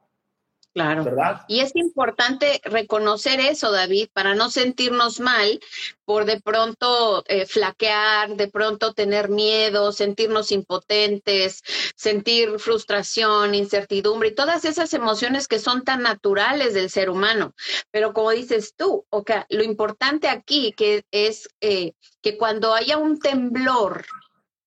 Claro. 0.74 1.04
Y 1.46 1.60
es 1.60 1.70
importante 1.76 2.60
reconocer 2.64 3.38
eso, 3.38 3.70
David, 3.70 4.08
para 4.12 4.34
no 4.34 4.50
sentirnos 4.50 5.20
mal 5.20 5.60
por 6.04 6.24
de 6.24 6.40
pronto 6.40 7.22
eh, 7.28 7.46
flaquear, 7.46 8.34
de 8.34 8.48
pronto 8.48 8.92
tener 8.92 9.28
miedo, 9.28 9.92
sentirnos 9.92 10.50
impotentes, 10.50 11.62
sentir 11.94 12.58
frustración, 12.58 13.54
incertidumbre 13.54 14.30
y 14.30 14.34
todas 14.34 14.64
esas 14.64 14.92
emociones 14.94 15.46
que 15.46 15.60
son 15.60 15.84
tan 15.84 16.02
naturales 16.02 16.74
del 16.74 16.90
ser 16.90 17.08
humano. 17.08 17.54
Pero 17.92 18.12
como 18.12 18.32
dices 18.32 18.74
tú, 18.76 19.06
okay, 19.10 19.42
lo 19.50 19.62
importante 19.62 20.26
aquí 20.28 20.72
que 20.76 21.04
es 21.12 21.48
eh, 21.60 21.92
que 22.20 22.36
cuando 22.36 22.74
haya 22.74 22.98
un 22.98 23.20
temblor 23.20 24.06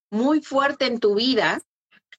muy 0.10 0.42
fuerte 0.42 0.86
en 0.86 1.02
tu 1.02 1.16
vida, 1.16 1.60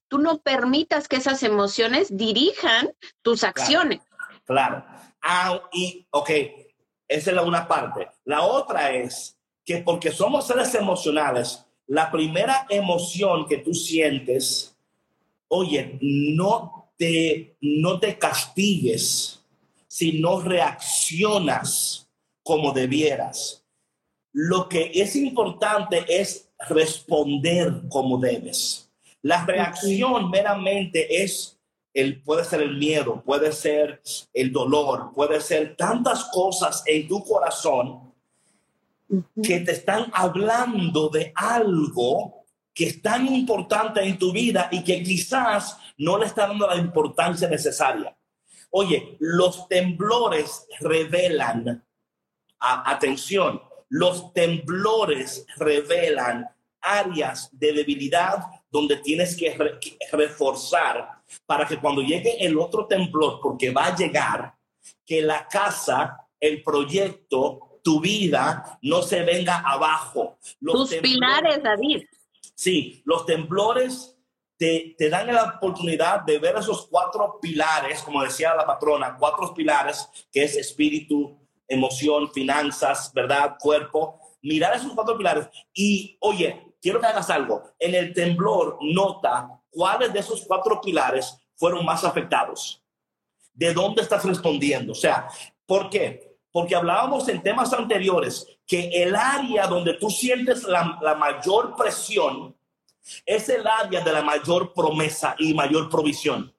tú 0.09 0.17
no 0.17 0.39
permitas 0.39 1.07
que 1.07 1.15
esas 1.15 1.41
emociones 1.43 2.15
dirijan 2.15 2.89
tus 3.21 3.45
acciones. 3.45 4.01
Claro. 4.45 4.83
Ah, 5.21 5.61
y, 5.71 6.05
ok, 6.11 6.29
esa 7.07 7.29
es 7.29 7.35
la 7.35 7.43
una 7.43 7.67
parte. 7.67 8.09
La 8.25 8.41
otra 8.41 8.91
es 8.91 9.37
que 9.63 9.77
porque 9.77 10.11
somos 10.11 10.47
seres 10.47 10.75
emocionales, 10.75 11.65
la 11.87 12.11
primera 12.11 12.65
emoción 12.69 13.47
que 13.47 13.57
tú 13.59 13.73
sientes 13.73 14.75
oye, 15.49 15.97
no 16.01 16.91
te, 16.97 17.57
no 17.59 17.99
te 17.99 18.17
castigues 18.17 19.43
si 19.87 20.21
no 20.21 20.39
reaccionas 20.39 22.07
como 22.43 22.71
debieras. 22.71 23.65
Lo 24.31 24.69
que 24.69 24.91
es 24.93 25.15
importante 25.15 26.05
es 26.07 26.49
responder 26.69 27.81
como 27.89 28.17
debes. 28.17 28.88
La 29.21 29.45
reacción 29.45 30.29
meramente 30.29 31.23
es 31.23 31.59
el, 31.93 32.21
puede 32.21 32.45
ser 32.45 32.61
el 32.61 32.77
miedo, 32.77 33.21
puede 33.23 33.51
ser 33.51 34.01
el 34.33 34.51
dolor, 34.51 35.11
puede 35.13 35.41
ser 35.41 35.75
tantas 35.75 36.25
cosas 36.25 36.83
en 36.85 37.07
tu 37.07 37.23
corazón 37.23 38.13
que 39.41 39.59
te 39.61 39.71
están 39.71 40.11
hablando 40.13 41.09
de 41.09 41.31
algo 41.35 42.45
que 42.73 42.85
es 42.85 43.01
tan 43.01 43.27
importante 43.27 44.01
en 44.01 44.17
tu 44.17 44.31
vida 44.31 44.69
y 44.71 44.83
que 44.83 45.03
quizás 45.03 45.77
no 45.97 46.17
le 46.17 46.27
está 46.27 46.47
dando 46.47 46.67
la 46.67 46.77
importancia 46.77 47.49
necesaria. 47.49 48.15
Oye, 48.69 49.17
los 49.19 49.67
temblores 49.67 50.65
revelan, 50.79 51.83
atención, 52.59 53.61
los 53.89 54.31
temblores 54.31 55.45
revelan 55.57 56.47
áreas 56.79 57.49
de 57.51 57.73
debilidad 57.73 58.45
donde 58.71 58.97
tienes 58.97 59.35
que 59.35 59.57
reforzar 60.11 61.21
para 61.45 61.65
que 61.67 61.79
cuando 61.79 62.01
llegue 62.01 62.43
el 62.45 62.57
otro 62.57 62.85
temblor, 62.87 63.39
porque 63.41 63.71
va 63.71 63.87
a 63.87 63.95
llegar, 63.95 64.55
que 65.05 65.21
la 65.21 65.47
casa, 65.47 66.27
el 66.39 66.63
proyecto, 66.63 67.79
tu 67.83 67.99
vida 67.99 68.79
no 68.81 69.01
se 69.01 69.23
venga 69.23 69.59
abajo. 69.59 70.37
Los 70.59 70.89
Tus 70.89 70.95
pilares, 70.95 71.61
David. 71.63 72.03
Sí, 72.55 73.01
los 73.05 73.25
temblores 73.25 74.15
te, 74.57 74.95
te, 74.97 75.09
dan 75.09 75.27
la 75.27 75.55
oportunidad 75.55 76.21
de 76.21 76.37
ver 76.37 76.57
esos 76.57 76.87
cuatro 76.87 77.39
pilares, 77.41 78.01
como 78.03 78.21
decía 78.21 78.53
la 78.53 78.65
patrona, 78.65 79.15
cuatro 79.17 79.53
pilares, 79.53 80.09
que 80.31 80.43
es 80.43 80.57
espíritu, 80.57 81.37
emoción, 81.67 82.29
finanzas, 82.31 83.11
¿verdad? 83.13 83.55
Cuerpo. 83.59 84.19
Mirar 84.41 84.75
esos 84.75 84.93
cuatro 84.93 85.17
pilares 85.17 85.47
y, 85.73 86.17
oye, 86.21 86.68
quiero 86.81 86.99
que 86.99 87.07
hagas 87.07 87.29
algo. 87.29 87.63
En 87.79 87.95
el 87.95 88.13
temblor, 88.13 88.77
nota 88.81 89.61
cuáles 89.69 90.13
de 90.13 90.19
esos 90.19 90.45
cuatro 90.45 90.79
pilares 90.81 91.37
fueron 91.55 91.85
más 91.85 92.03
afectados. 92.03 92.83
¿De 93.53 93.73
dónde 93.73 94.01
estás 94.01 94.23
respondiendo? 94.23 94.93
O 94.93 94.95
sea, 94.95 95.27
¿por 95.65 95.89
qué? 95.89 96.37
Porque 96.51 96.75
hablábamos 96.75 97.27
en 97.27 97.43
temas 97.43 97.73
anteriores 97.73 98.47
que 98.65 98.89
el 99.03 99.15
área 99.15 99.67
donde 99.67 99.95
tú 99.95 100.09
sientes 100.09 100.63
la, 100.63 100.97
la 101.01 101.15
mayor 101.15 101.75
presión 101.75 102.55
es 103.25 103.49
el 103.49 103.65
área 103.67 104.01
de 104.01 104.11
la 104.11 104.21
mayor 104.21 104.73
promesa 104.73 105.35
y 105.37 105.53
mayor 105.53 105.89
provisión. 105.89 106.53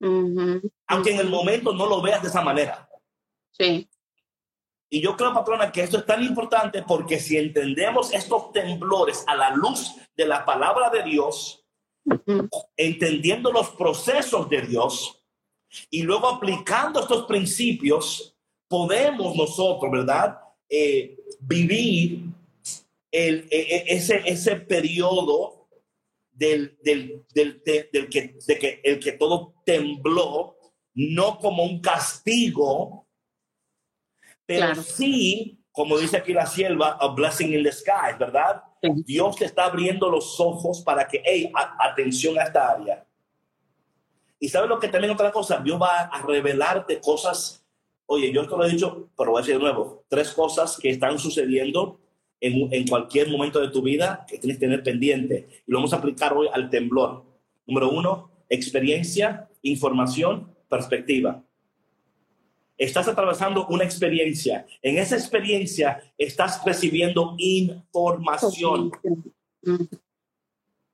Aunque 0.00 1.12
en 1.12 1.20
el 1.20 1.28
momento 1.28 1.72
no 1.72 1.86
lo 1.86 2.02
veas 2.02 2.22
de 2.22 2.28
esa 2.28 2.42
manera. 2.42 2.88
Sí. 3.52 3.88
Y 4.94 5.00
yo 5.00 5.16
creo, 5.16 5.32
patrona, 5.32 5.72
que 5.72 5.80
esto 5.80 5.96
es 5.96 6.04
tan 6.04 6.22
importante 6.22 6.82
porque 6.82 7.18
si 7.18 7.38
entendemos 7.38 8.12
estos 8.12 8.52
temblores 8.52 9.24
a 9.26 9.34
la 9.34 9.56
luz 9.56 9.94
de 10.14 10.26
la 10.26 10.44
palabra 10.44 10.90
de 10.90 11.02
Dios, 11.02 11.64
entendiendo 12.76 13.50
los 13.50 13.70
procesos 13.70 14.50
de 14.50 14.60
Dios 14.60 15.24
y 15.88 16.02
luego 16.02 16.28
aplicando 16.28 17.00
estos 17.00 17.24
principios, 17.24 18.36
podemos 18.68 19.34
nosotros, 19.34 19.90
¿verdad? 19.90 20.38
Eh, 20.68 21.16
vivir 21.40 22.24
el, 23.10 23.48
e, 23.50 23.60
e, 23.60 23.84
ese, 23.94 24.22
ese 24.26 24.56
periodo 24.56 25.68
del, 26.32 26.76
del, 26.82 27.24
del, 27.32 27.62
del 27.64 28.08
que, 28.10 28.36
de 28.46 28.58
que, 28.58 28.80
el 28.84 29.00
que 29.00 29.12
todo 29.12 29.54
tembló, 29.64 30.58
no 30.92 31.38
como 31.38 31.62
un 31.62 31.80
castigo, 31.80 33.01
pero 34.60 34.82
sí, 34.82 35.58
como 35.70 35.98
dice 35.98 36.18
aquí 36.18 36.32
la 36.32 36.46
sierva, 36.46 36.98
a 37.00 37.08
blessing 37.08 37.54
in 37.54 37.62
the 37.62 37.72
sky, 37.72 38.16
¿verdad? 38.18 38.62
Dios 38.82 39.36
te 39.36 39.44
está 39.44 39.64
abriendo 39.64 40.10
los 40.10 40.38
ojos 40.40 40.82
para 40.82 41.06
que, 41.06 41.22
hey, 41.24 41.50
atención 41.78 42.38
a 42.38 42.44
esta 42.44 42.70
área. 42.70 43.06
Y 44.38 44.48
sabes 44.48 44.68
lo 44.68 44.78
que 44.78 44.88
también 44.88 45.12
otra 45.12 45.30
cosa, 45.30 45.58
Dios 45.58 45.80
va 45.80 46.00
a 46.00 46.22
revelarte 46.22 47.00
cosas. 47.00 47.64
Oye, 48.06 48.32
yo 48.32 48.42
esto 48.42 48.56
lo 48.56 48.64
he 48.64 48.70
dicho, 48.70 49.08
pero 49.16 49.30
voy 49.30 49.38
a 49.38 49.42
decir 49.42 49.54
de 49.56 49.62
nuevo, 49.62 50.04
tres 50.08 50.32
cosas 50.32 50.76
que 50.76 50.90
están 50.90 51.18
sucediendo 51.18 52.00
en, 52.40 52.72
en 52.72 52.86
cualquier 52.86 53.30
momento 53.30 53.60
de 53.60 53.68
tu 53.68 53.82
vida 53.82 54.26
que 54.28 54.38
tienes 54.38 54.58
que 54.58 54.66
tener 54.66 54.82
pendiente. 54.82 55.62
Y 55.66 55.70
lo 55.70 55.78
vamos 55.78 55.92
a 55.92 55.96
aplicar 55.96 56.32
hoy 56.32 56.48
al 56.52 56.68
temblor. 56.68 57.24
Número 57.66 57.88
uno, 57.90 58.30
experiencia, 58.48 59.48
información, 59.62 60.52
perspectiva 60.68 61.42
estás 62.76 63.08
atravesando 63.08 63.66
una 63.68 63.84
experiencia. 63.84 64.66
En 64.82 64.98
esa 64.98 65.16
experiencia 65.16 66.02
estás 66.18 66.64
recibiendo 66.64 67.34
información. 67.38 68.92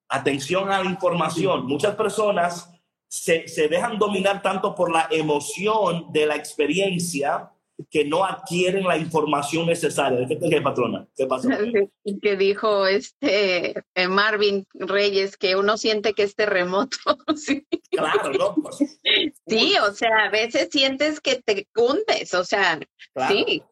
Atención 0.08 0.70
a 0.70 0.82
la 0.82 0.90
información. 0.90 1.66
Muchas 1.66 1.94
personas 1.96 2.70
se, 3.08 3.48
se, 3.48 3.68
dejan 3.68 3.98
dominar 3.98 4.42
tanto 4.42 4.74
por 4.74 4.92
la 4.92 5.08
emoción 5.10 6.12
de 6.12 6.26
la 6.26 6.36
experiencia 6.36 7.50
que 7.90 8.04
no 8.04 8.24
adquieren 8.24 8.84
la 8.84 8.96
información 8.96 9.66
necesaria. 9.66 10.26
¿Qué 10.26 10.36
te 10.36 10.60
patrona? 10.60 11.06
¿Qué 11.16 11.26
pasó? 11.26 11.48
Que 12.22 12.36
dijo 12.36 12.86
este 12.86 13.84
eh, 13.94 14.08
Marvin 14.08 14.66
Reyes 14.74 15.36
que 15.36 15.56
uno 15.56 15.76
siente 15.76 16.14
que 16.14 16.24
es 16.24 16.34
terremoto. 16.34 16.96
sí. 17.36 17.66
Claro, 17.90 18.32
¿no? 18.32 18.54
Pues, 18.54 19.00
sí, 19.46 19.74
o 19.78 19.92
sea, 19.92 20.24
a 20.24 20.30
veces 20.30 20.68
sientes 20.70 21.20
que 21.20 21.36
te 21.36 21.68
hundes, 21.76 22.34
o 22.34 22.44
sea, 22.44 22.80
sí. 23.28 23.62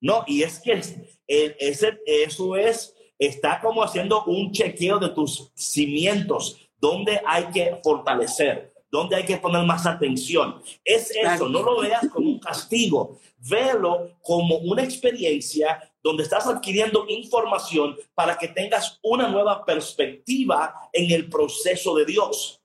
No, 0.00 0.24
y 0.26 0.42
es 0.42 0.60
que 0.60 0.82
ese, 1.26 2.00
eso 2.06 2.56
es, 2.56 2.94
está 3.18 3.60
como 3.60 3.82
haciendo 3.82 4.24
un 4.24 4.52
chequeo 4.52 4.98
de 4.98 5.10
tus 5.10 5.52
cimientos, 5.54 6.68
donde 6.78 7.20
hay 7.26 7.46
que 7.46 7.76
fortalecer 7.82 8.73
donde 8.94 9.16
hay 9.16 9.24
que 9.24 9.38
poner 9.38 9.64
más 9.64 9.86
atención. 9.86 10.62
Es 10.84 11.10
eso, 11.10 11.48
no 11.48 11.64
lo 11.64 11.80
veas 11.80 12.06
como 12.12 12.30
un 12.30 12.38
castigo, 12.38 13.18
velo 13.38 14.12
como 14.22 14.58
una 14.58 14.84
experiencia 14.84 15.92
donde 16.00 16.22
estás 16.22 16.46
adquiriendo 16.46 17.04
información 17.08 17.96
para 18.14 18.38
que 18.38 18.46
tengas 18.46 19.00
una 19.02 19.26
nueva 19.26 19.64
perspectiva 19.64 20.72
en 20.92 21.10
el 21.10 21.28
proceso 21.28 21.96
de 21.96 22.04
Dios. 22.04 22.62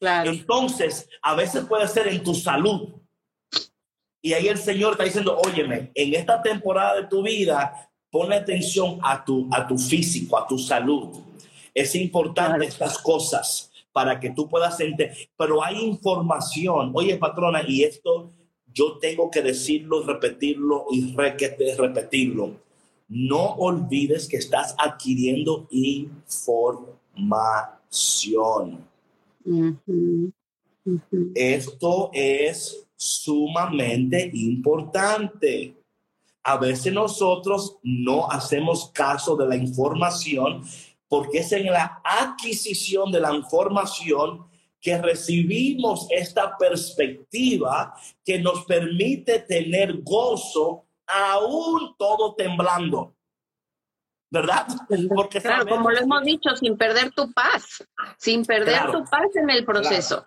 Entonces, 0.00 1.06
a 1.20 1.34
veces 1.34 1.66
puede 1.66 1.86
ser 1.88 2.08
en 2.08 2.22
tu 2.22 2.34
salud. 2.34 2.94
Y 4.22 4.32
ahí 4.32 4.48
el 4.48 4.56
Señor 4.56 4.92
está 4.92 5.04
diciendo, 5.04 5.38
óyeme, 5.44 5.90
en 5.94 6.14
esta 6.14 6.40
temporada 6.40 7.02
de 7.02 7.06
tu 7.06 7.22
vida, 7.22 7.90
pone 8.10 8.34
atención 8.34 8.98
a 9.02 9.22
tu, 9.22 9.46
a 9.52 9.66
tu 9.66 9.76
físico, 9.76 10.38
a 10.38 10.46
tu 10.46 10.58
salud. 10.58 11.20
Es 11.74 11.94
importante 11.94 12.64
estas 12.64 12.96
cosas 12.96 13.69
para 13.92 14.20
que 14.20 14.30
tú 14.30 14.48
puedas 14.48 14.78
entender. 14.80 15.16
Pero 15.36 15.62
hay 15.64 15.80
información. 15.80 16.92
Oye, 16.94 17.16
patrona, 17.16 17.62
y 17.66 17.82
esto 17.84 18.30
yo 18.72 18.98
tengo 18.98 19.30
que 19.30 19.42
decirlo, 19.42 20.02
repetirlo 20.02 20.86
y 20.90 21.14
repetirlo. 21.14 22.56
No 23.08 23.54
olvides 23.56 24.28
que 24.28 24.36
estás 24.36 24.74
adquiriendo 24.78 25.66
información. 25.70 26.38
Esto 31.34 32.10
es 32.12 32.86
sumamente 32.96 34.30
importante. 34.32 35.74
A 36.42 36.56
veces 36.56 36.92
nosotros 36.92 37.78
no 37.82 38.30
hacemos 38.30 38.90
caso 38.92 39.34
de 39.36 39.48
la 39.48 39.56
información 39.56 40.62
porque 41.10 41.38
es 41.38 41.50
en 41.50 41.66
la 41.66 42.00
adquisición 42.04 43.10
de 43.10 43.18
la 43.18 43.34
información 43.34 44.46
que 44.80 44.96
recibimos 44.96 46.06
esta 46.08 46.56
perspectiva 46.56 47.92
que 48.24 48.38
nos 48.38 48.64
permite 48.64 49.40
tener 49.40 50.02
gozo 50.02 50.86
aún 51.08 51.96
todo 51.98 52.36
temblando. 52.36 53.16
¿Verdad? 54.30 54.68
Porque 55.12 55.40
claro, 55.40 55.66
como 55.66 55.90
lo 55.90 55.98
hemos 55.98 56.22
dicho, 56.22 56.54
sin 56.54 56.76
perder 56.76 57.10
tu 57.10 57.32
paz, 57.32 57.84
sin 58.16 58.44
perder 58.44 58.92
tu 58.92 59.04
paz 59.04 59.34
en 59.34 59.50
el 59.50 59.64
proceso. 59.64 60.24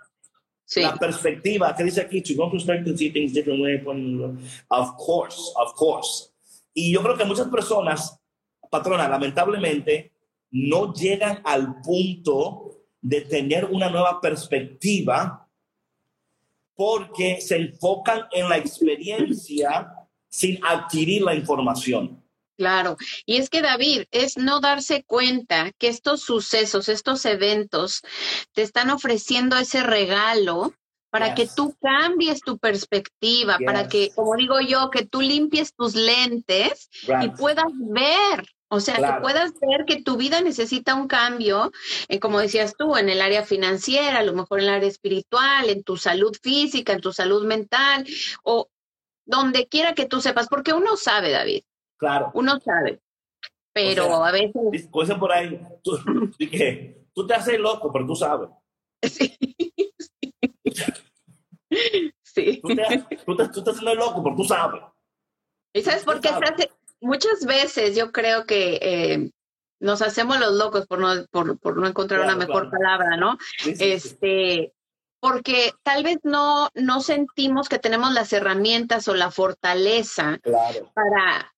Sí. 0.65 0.82
La 0.82 0.96
perspectiva 0.96 1.74
que 1.74 1.86
dice 1.86 2.02
aquí, 2.02 2.22
to 2.22 2.34
go 2.36 2.52
see 2.60 3.10
things 3.10 3.32
different 3.32 3.62
way, 3.62 3.82
of 4.67 4.98
course, 4.98 5.54
of 5.56 5.74
course. 5.76 6.30
Y 6.74 6.93
yo 6.93 7.02
creo 7.02 7.15
que 7.15 7.24
muchas 7.24 7.48
personas, 7.48 8.19
patrona, 8.69 9.08
lamentablemente, 9.08 10.12
no 10.53 10.93
llegan 10.93 11.41
al 11.43 11.81
punto 11.81 12.85
de 13.01 13.21
tener 13.21 13.65
una 13.65 13.89
nueva 13.89 14.21
perspectiva 14.21 15.49
porque 16.75 17.41
se 17.41 17.57
enfocan 17.57 18.27
en 18.31 18.47
la 18.47 18.57
experiencia 18.57 19.91
sin 20.29 20.63
adquirir 20.63 21.23
la 21.23 21.33
información. 21.35 22.23
Claro, 22.55 22.97
y 23.25 23.37
es 23.37 23.49
que 23.49 23.63
David, 23.63 24.03
es 24.11 24.37
no 24.37 24.59
darse 24.59 25.03
cuenta 25.03 25.71
que 25.79 25.87
estos 25.87 26.21
sucesos, 26.21 26.87
estos 26.87 27.25
eventos, 27.25 28.01
te 28.53 28.61
están 28.61 28.91
ofreciendo 28.91 29.57
ese 29.57 29.81
regalo 29.81 30.73
para 31.09 31.35
que 31.35 31.47
tú 31.47 31.75
cambies 31.79 32.41
tu 32.41 32.57
perspectiva, 32.57 33.57
para 33.63 33.87
que, 33.87 34.11
como 34.15 34.35
digo 34.35 34.59
yo, 34.61 34.89
que 34.89 35.05
tú 35.05 35.21
limpies 35.21 35.73
tus 35.75 35.93
lentes 35.93 36.89
y 37.21 37.29
puedas 37.29 37.71
ver, 37.71 38.47
o 38.73 38.79
sea, 38.79 38.95
que 38.95 39.21
puedas 39.21 39.53
ver 39.59 39.86
que 39.86 40.01
tu 40.01 40.17
vida 40.17 40.41
necesita 40.41 40.95
un 40.95 41.07
cambio, 41.07 41.71
eh, 42.07 42.19
como 42.19 42.39
decías 42.39 42.75
tú, 42.75 42.97
en 42.97 43.07
el 43.07 43.21
área 43.21 43.43
financiera, 43.43 44.17
a 44.17 44.23
lo 44.23 44.33
mejor 44.33 44.59
en 44.59 44.65
el 44.65 44.73
área 44.73 44.89
espiritual, 44.89 45.69
en 45.69 45.83
tu 45.83 45.95
salud 45.95 46.36
física, 46.41 46.93
en 46.93 46.99
tu 47.01 47.13
salud 47.13 47.45
mental, 47.45 48.03
o 48.43 48.69
donde 49.25 49.67
quiera 49.67 49.93
que 49.93 50.07
tú 50.07 50.21
sepas, 50.21 50.47
porque 50.47 50.73
uno 50.73 50.97
sabe, 50.97 51.29
David. 51.29 51.62
Claro. 51.97 52.31
Uno 52.33 52.59
sabe. 52.59 52.99
Pero 53.73 54.25
a 54.25 54.31
veces. 54.31 54.62
Dicen 54.71 55.19
por 55.19 55.31
ahí, 55.31 55.59
tú, 55.83 55.95
tú 57.13 57.27
te 57.27 57.33
haces 57.36 57.59
loco, 57.59 57.91
pero 57.91 58.07
tú 58.07 58.15
sabes. 58.15 58.49
Sí. 61.75 62.12
sí. 62.21 62.62
Tú, 62.62 62.67
te, 62.69 63.17
tú, 63.25 63.36
te, 63.36 63.43
estás 63.43 63.75
haciendo 63.75 63.95
loco, 63.95 64.23
pero 64.23 64.36
tú 64.36 64.43
sabes. 64.43 64.81
¿Y 65.73 65.81
sabes 65.81 66.03
por 66.03 66.19
qué 66.19 66.29
se 66.29 66.36
hace? 66.36 66.71
Muchas 67.03 67.45
veces 67.45 67.95
yo 67.95 68.11
creo 68.11 68.45
que 68.45 68.79
eh, 68.81 69.31
nos 69.79 70.01
hacemos 70.01 70.39
los 70.39 70.53
locos 70.53 70.87
por 70.87 70.99
no, 70.99 71.25
por, 71.29 71.59
por 71.59 71.77
no 71.77 71.85
encontrar 71.85 72.21
una 72.21 72.35
mejor 72.35 72.71
palabra, 72.71 73.17
¿no? 73.17 73.37
este, 73.65 74.73
porque 75.19 75.73
tal 75.83 76.03
vez 76.03 76.19
no, 76.23 76.69
no 76.73 77.01
sentimos 77.01 77.69
que 77.69 77.79
tenemos 77.79 78.13
las 78.13 78.31
herramientas 78.33 79.07
o 79.07 79.13
la 79.13 79.31
fortaleza 79.31 80.39
para, 80.93 81.53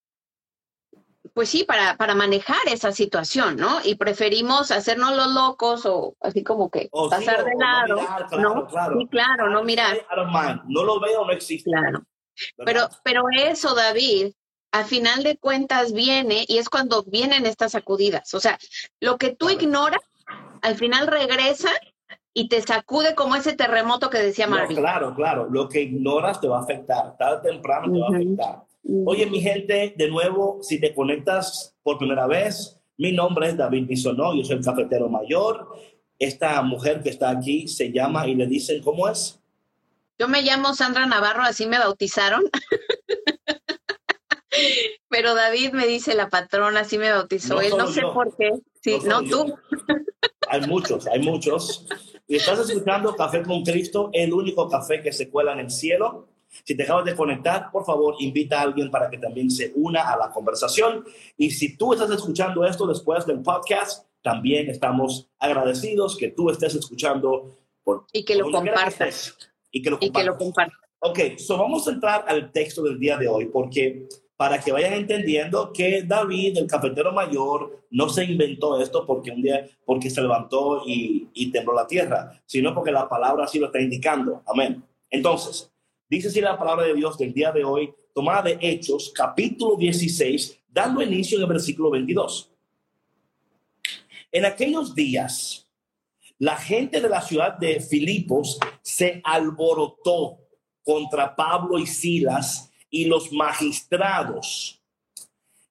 pues 1.35 1.49
sí, 1.49 1.63
para, 1.63 1.97
para 1.97 2.15
manejar 2.15 2.57
esa 2.67 2.91
situación, 2.91 3.57
¿no? 3.57 3.79
Y 3.83 3.95
preferimos 3.95 4.71
hacernos 4.71 5.15
los 5.15 5.33
locos 5.33 5.85
o 5.85 6.15
así 6.21 6.43
como 6.43 6.69
que 6.69 6.89
pasar 6.91 7.43
de 7.43 7.55
lado, 7.59 7.95
¿no? 8.39 8.67
Claro, 8.67 8.99
Sí, 8.99 9.07
claro, 9.07 9.49
no 9.49 9.63
mirar. 9.63 9.97
No 10.67 10.83
lo 10.83 10.99
veo, 10.99 11.25
no 11.25 11.31
existe. 11.31 11.69
Claro. 11.69 12.03
Pero, 12.65 12.89
pero 13.03 13.23
eso, 13.31 13.75
David, 13.75 14.33
al 14.75 14.83
final 14.83 15.23
de 15.23 15.37
cuentas 15.37 15.93
viene 15.93 16.43
y 16.49 16.57
es 16.57 16.67
cuando 16.67 17.03
vienen 17.03 17.45
estas 17.45 17.71
sacudidas. 17.71 18.33
O 18.33 18.41
sea, 18.41 18.59
lo 18.99 19.17
que 19.17 19.33
tú 19.33 19.49
ignoras, 19.49 20.01
al 20.61 20.75
final 20.75 21.07
regresa 21.07 21.69
y 22.33 22.49
te 22.49 22.61
sacude 22.61 23.15
como 23.15 23.37
ese 23.37 23.53
terremoto 23.53 24.09
que 24.09 24.17
decía 24.17 24.47
Marvin. 24.47 24.75
claro, 24.75 25.15
claro. 25.15 25.47
Lo 25.49 25.69
que 25.69 25.83
ignoras 25.83 26.41
te 26.41 26.49
va 26.49 26.59
a 26.59 26.63
afectar. 26.63 27.15
Tarde 27.17 27.37
o 27.37 27.41
temprano 27.53 27.93
te 27.93 27.99
va 27.99 28.05
a 28.07 28.09
afectar. 28.09 28.63
Oye, 29.05 29.25
mi 29.27 29.39
gente, 29.39 29.93
de 29.95 30.09
nuevo, 30.09 30.59
si 30.61 30.81
te 30.81 30.93
conectas 30.93 31.73
por 31.81 31.97
primera 31.97 32.27
vez, 32.27 32.77
mi 32.97 33.13
nombre 33.13 33.47
es 33.47 33.55
David 33.55 33.87
Bisonó, 33.87 34.35
yo 34.35 34.43
soy 34.43 34.57
el 34.57 34.65
cafetero 34.65 35.07
mayor. 35.07 35.69
Esta 36.19 36.61
mujer 36.63 37.01
que 37.01 37.11
está 37.11 37.29
aquí 37.29 37.69
se 37.69 37.93
llama 37.93 38.27
y 38.27 38.35
le 38.35 38.45
dicen, 38.45 38.83
¿cómo 38.83 39.07
es? 39.07 39.39
Yo 40.19 40.27
me 40.27 40.41
llamo 40.41 40.73
Sandra 40.73 41.05
Navarro, 41.05 41.43
así 41.43 41.65
me 41.65 41.79
bautizaron. 41.79 42.43
Pero 45.09 45.35
David 45.35 45.71
me 45.73 45.87
dice 45.87 46.15
la 46.15 46.29
patrona, 46.29 46.81
así 46.81 46.97
me 46.97 47.11
bautizó 47.11 47.61
él, 47.61 47.73
no 47.77 47.87
sé 47.87 48.01
por 48.01 48.35
qué. 48.35 48.51
Sí, 48.81 48.97
no, 49.05 49.23
tú. 49.23 49.55
Hay 50.47 50.61
muchos, 50.61 51.07
hay 51.07 51.19
muchos. 51.19 51.85
Y 52.27 52.37
estás 52.37 52.59
escuchando 52.59 53.15
Café 53.15 53.43
con 53.43 53.63
Cristo, 53.63 54.09
el 54.13 54.33
único 54.33 54.67
café 54.69 55.01
que 55.01 55.11
se 55.11 55.29
cuela 55.29 55.53
en 55.53 55.59
el 55.59 55.71
cielo. 55.71 56.27
Si 56.63 56.75
te 56.75 56.83
acabas 56.83 57.05
de 57.05 57.15
conectar, 57.15 57.69
por 57.71 57.85
favor, 57.85 58.15
invita 58.19 58.59
a 58.59 58.63
alguien 58.63 58.89
para 58.89 59.09
que 59.09 59.17
también 59.17 59.51
se 59.51 59.73
una 59.75 60.11
a 60.11 60.17
la 60.17 60.29
conversación. 60.29 61.05
Y 61.37 61.51
si 61.51 61.77
tú 61.77 61.93
estás 61.93 62.09
escuchando 62.11 62.65
esto 62.65 62.87
después 62.87 63.25
del 63.25 63.41
podcast, 63.41 64.07
también 64.21 64.69
estamos 64.69 65.29
agradecidos 65.37 66.17
que 66.17 66.29
tú 66.29 66.49
estés 66.49 66.73
escuchando 66.75 67.57
por, 67.83 68.05
y 68.11 68.23
que 68.25 68.35
lo 68.35 68.49
compartas. 68.49 69.37
Y 69.71 69.81
que 69.81 69.89
lo 69.89 69.99
compartas. 69.99 70.01
Y 70.01 70.11
que 70.11 70.23
lo 70.23 70.37
compartas. 70.37 70.79
Ok, 70.99 71.19
so 71.37 71.57
vamos 71.57 71.87
a 71.87 71.91
entrar 71.91 72.25
al 72.27 72.51
texto 72.51 72.81
del 72.81 72.97
día 72.97 73.17
de 73.17 73.27
hoy 73.27 73.45
porque 73.45 74.07
para 74.37 74.59
que 74.59 74.71
vayan 74.71 74.93
entendiendo 74.93 75.71
que 75.71 76.03
David, 76.03 76.57
el 76.57 76.67
cafetero 76.67 77.13
mayor, 77.13 77.85
no 77.91 78.09
se 78.09 78.25
inventó 78.25 78.81
esto 78.81 79.05
porque 79.05 79.31
un 79.31 79.41
día, 79.41 79.65
porque 79.85 80.09
se 80.09 80.21
levantó 80.21 80.83
y, 80.85 81.51
tembló 81.51 81.73
la 81.73 81.87
tierra, 81.87 82.41
sino 82.45 82.73
porque 82.73 82.91
la 82.91 83.07
palabra 83.07 83.45
así 83.45 83.59
lo 83.59 83.67
está 83.67 83.79
indicando. 83.79 84.43
Amén. 84.45 84.83
Entonces, 85.09 85.71
dice 86.09 86.27
así 86.27 86.41
la 86.41 86.57
palabra 86.57 86.85
de 86.85 86.93
Dios 86.93 87.17
del 87.17 87.33
día 87.33 87.51
de 87.51 87.63
hoy, 87.63 87.93
tomada 88.13 88.41
de 88.41 88.57
Hechos, 88.59 89.11
capítulo 89.15 89.77
16, 89.77 90.59
dando 90.67 91.01
inicio 91.01 91.37
en 91.37 91.43
el 91.43 91.49
versículo 91.49 91.91
22. 91.91 92.51
En 94.33 94.43
aquellos 94.43 94.93
días, 94.93 95.65
la 96.39 96.57
gente 96.57 96.99
de 96.99 97.07
la 97.07 97.21
ciudad 97.21 97.57
de 97.57 97.79
Filipos 97.79 98.59
se 98.81 99.21
alborotó 99.23 100.39
contra 100.83 101.33
Pablo 101.33 101.79
y 101.79 101.87
Silas 101.87 102.69
y 102.95 103.03
los 103.03 103.29
magistrados 103.33 104.81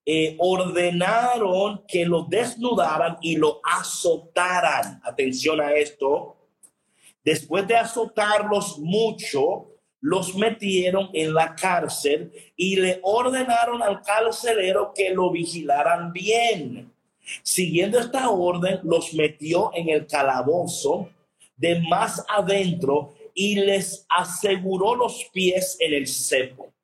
eh, 0.04 0.36
ordenaron 0.38 1.82
que 1.88 2.04
lo 2.04 2.24
desnudaran 2.24 3.16
y 3.22 3.36
lo 3.36 3.62
azotaran. 3.64 5.00
Atención 5.02 5.58
a 5.58 5.72
esto. 5.72 6.36
Después 7.24 7.66
de 7.66 7.76
azotarlos 7.76 8.78
mucho, 8.78 9.70
los 10.02 10.34
metieron 10.34 11.08
en 11.14 11.32
la 11.32 11.54
cárcel 11.54 12.30
y 12.56 12.76
le 12.76 13.00
ordenaron 13.02 13.82
al 13.82 14.02
carcelero 14.02 14.92
que 14.94 15.08
lo 15.08 15.30
vigilaran 15.30 16.12
bien. 16.12 16.92
Siguiendo 17.42 17.98
esta 17.98 18.28
orden, 18.28 18.80
los 18.82 19.14
metió 19.14 19.70
en 19.74 19.88
el 19.88 20.06
calabozo 20.06 21.08
de 21.56 21.80
más 21.88 22.22
adentro 22.28 23.14
y 23.32 23.54
les 23.54 24.04
aseguró 24.10 24.94
los 24.94 25.24
pies 25.32 25.78
en 25.80 25.94
el 25.94 26.06
cepo. 26.06 26.74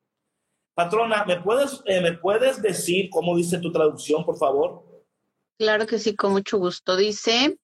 Patrona, 0.83 1.25
¿me 1.25 1.39
puedes, 1.39 1.79
eh, 1.85 2.01
¿me 2.01 2.13
puedes 2.13 2.59
decir 2.59 3.11
cómo 3.11 3.37
dice 3.37 3.59
tu 3.59 3.71
traducción, 3.71 4.25
por 4.25 4.37
favor? 4.37 4.83
Claro 5.59 5.85
que 5.85 5.99
sí, 5.99 6.15
con 6.15 6.31
mucho 6.31 6.57
gusto. 6.57 6.95
Dice, 6.95 7.59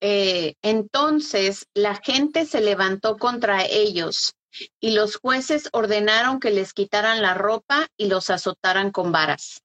eh, 0.00 0.54
entonces 0.62 1.66
la 1.74 1.96
gente 1.96 2.46
se 2.46 2.62
levantó 2.62 3.18
contra 3.18 3.66
ellos 3.66 4.34
y 4.80 4.92
los 4.92 5.16
jueces 5.16 5.68
ordenaron 5.72 6.40
que 6.40 6.50
les 6.50 6.72
quitaran 6.72 7.20
la 7.20 7.34
ropa 7.34 7.86
y 7.98 8.06
los 8.06 8.30
azotaran 8.30 8.92
con 8.92 9.12
varas. 9.12 9.60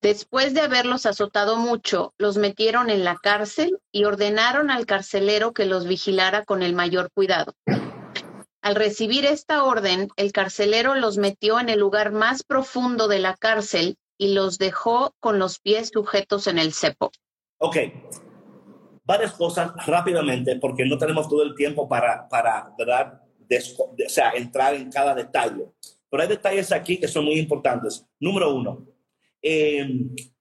Después 0.00 0.54
de 0.54 0.60
haberlos 0.60 1.06
azotado 1.06 1.56
mucho, 1.56 2.14
los 2.18 2.36
metieron 2.36 2.88
en 2.88 3.02
la 3.02 3.16
cárcel 3.16 3.80
y 3.90 4.04
ordenaron 4.04 4.70
al 4.70 4.86
carcelero 4.86 5.52
que 5.52 5.66
los 5.66 5.88
vigilara 5.88 6.44
con 6.44 6.62
el 6.62 6.72
mayor 6.72 7.10
cuidado. 7.12 7.56
Al 8.62 8.74
recibir 8.74 9.24
esta 9.24 9.64
orden, 9.64 10.08
el 10.16 10.32
carcelero 10.32 10.94
los 10.94 11.16
metió 11.16 11.58
en 11.60 11.68
el 11.70 11.80
lugar 11.80 12.12
más 12.12 12.42
profundo 12.42 13.08
de 13.08 13.18
la 13.18 13.34
cárcel 13.36 13.96
y 14.18 14.34
los 14.34 14.58
dejó 14.58 15.14
con 15.18 15.38
los 15.38 15.58
pies 15.58 15.90
sujetos 15.92 16.46
en 16.46 16.58
el 16.58 16.74
cepo. 16.74 17.10
Ok, 17.58 17.76
varias 19.04 19.32
cosas 19.32 19.72
rápidamente, 19.86 20.56
porque 20.56 20.84
no 20.84 20.98
tenemos 20.98 21.28
todo 21.28 21.42
el 21.42 21.54
tiempo 21.54 21.88
para, 21.88 22.28
para 22.28 22.74
o 22.76 24.08
sea, 24.08 24.30
entrar 24.32 24.74
en 24.74 24.90
cada 24.90 25.14
detalle. 25.14 25.72
Pero 26.10 26.22
hay 26.22 26.28
detalles 26.28 26.70
aquí 26.70 26.98
que 26.98 27.08
son 27.08 27.24
muy 27.24 27.38
importantes. 27.38 28.06
Número 28.18 28.54
uno, 28.54 28.86
eh, 29.42 29.88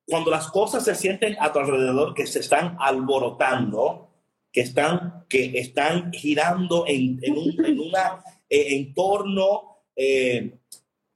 cuando 0.06 0.30
las 0.30 0.48
cosas 0.52 0.84
se 0.84 0.96
sienten 0.96 1.38
a 1.40 1.54
tu 1.54 1.60
alrededor 1.60 2.14
que 2.14 2.28
se 2.28 2.40
están 2.40 2.76
alborotando, 2.80 4.09
que 4.52 4.62
están, 4.62 5.26
que 5.30 5.60
están 5.60 6.12
girando 6.12 6.86
en, 6.88 7.20
en 7.22 7.38
un 7.38 7.66
en 7.66 7.80
una, 7.80 8.24
eh, 8.50 8.76
entorno, 8.76 9.84
eh, 9.96 10.58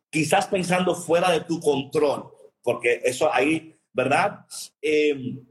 quizás 0.09 0.45
pensando 0.47 0.93
fuera 0.93 1.31
de 1.31 1.41
tu 1.41 1.59
control, 1.59 2.31
porque 2.61 3.01
eso 3.03 3.33
ahí, 3.33 3.75
¿verdad? 3.91 4.45
Em, 4.79 5.43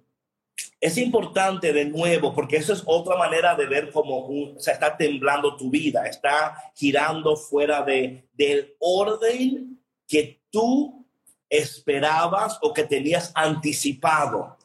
es 0.80 0.98
importante 0.98 1.72
de 1.72 1.84
nuevo, 1.86 2.34
porque 2.34 2.56
eso 2.56 2.72
es 2.72 2.82
otra 2.86 3.16
manera 3.16 3.56
de 3.56 3.66
ver 3.66 3.90
cómo 3.90 4.54
sea, 4.58 4.74
está 4.74 4.96
temblando 4.96 5.56
tu 5.56 5.70
vida, 5.70 6.06
está 6.06 6.56
girando 6.74 7.36
fuera 7.36 7.82
de, 7.82 8.28
del 8.32 8.74
orden 8.78 9.80
que 10.06 10.40
tú 10.50 11.06
esperabas 11.48 12.58
o 12.62 12.72
que 12.72 12.84
tenías 12.84 13.32
anticipado. 13.34 14.56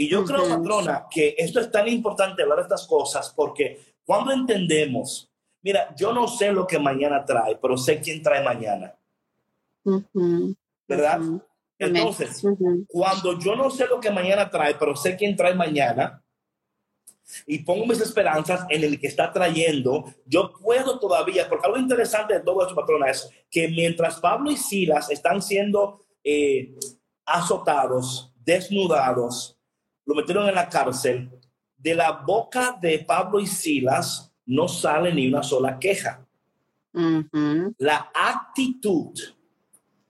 Y 0.00 0.08
yo 0.08 0.24
creo, 0.24 0.48
patrona, 0.48 1.06
que 1.10 1.34
esto 1.36 1.58
es 1.58 1.72
tan 1.72 1.88
importante 1.88 2.42
hablar 2.42 2.58
de 2.58 2.62
estas 2.62 2.86
cosas 2.86 3.32
porque 3.34 3.96
cuando 4.04 4.30
entendemos, 4.30 5.28
mira, 5.60 5.92
yo 5.96 6.12
no 6.12 6.28
sé 6.28 6.52
lo 6.52 6.68
que 6.68 6.78
mañana 6.78 7.24
trae, 7.24 7.56
pero 7.60 7.76
sé 7.76 7.98
quién 8.00 8.22
trae 8.22 8.44
mañana. 8.44 8.94
¿Verdad? 10.86 11.20
Entonces, 11.76 12.44
cuando 12.86 13.40
yo 13.40 13.56
no 13.56 13.70
sé 13.70 13.88
lo 13.88 13.98
que 13.98 14.12
mañana 14.12 14.48
trae, 14.48 14.76
pero 14.76 14.94
sé 14.94 15.16
quién 15.16 15.34
trae 15.34 15.56
mañana, 15.56 16.22
y 17.44 17.58
pongo 17.58 17.84
mis 17.84 18.00
esperanzas 18.00 18.66
en 18.68 18.84
el 18.84 19.00
que 19.00 19.08
está 19.08 19.32
trayendo, 19.32 20.04
yo 20.24 20.52
puedo 20.52 21.00
todavía, 21.00 21.48
porque 21.48 21.66
algo 21.66 21.76
interesante 21.76 22.34
de 22.34 22.40
todo 22.40 22.62
esto, 22.62 22.76
patrona, 22.76 23.10
es 23.10 23.28
que 23.50 23.66
mientras 23.66 24.20
Pablo 24.20 24.48
y 24.52 24.56
Silas 24.56 25.10
están 25.10 25.42
siendo 25.42 26.06
eh, 26.22 26.72
azotados, 27.24 28.32
desnudados, 28.36 29.57
lo 30.08 30.14
metieron 30.14 30.48
en 30.48 30.54
la 30.54 30.70
cárcel. 30.70 31.30
De 31.76 31.94
la 31.94 32.12
boca 32.12 32.78
de 32.80 32.98
Pablo 33.00 33.38
y 33.40 33.46
Silas 33.46 34.32
no 34.46 34.66
sale 34.66 35.12
ni 35.12 35.28
una 35.28 35.42
sola 35.42 35.78
queja. 35.78 36.26
La 37.76 38.10
actitud. 38.14 39.12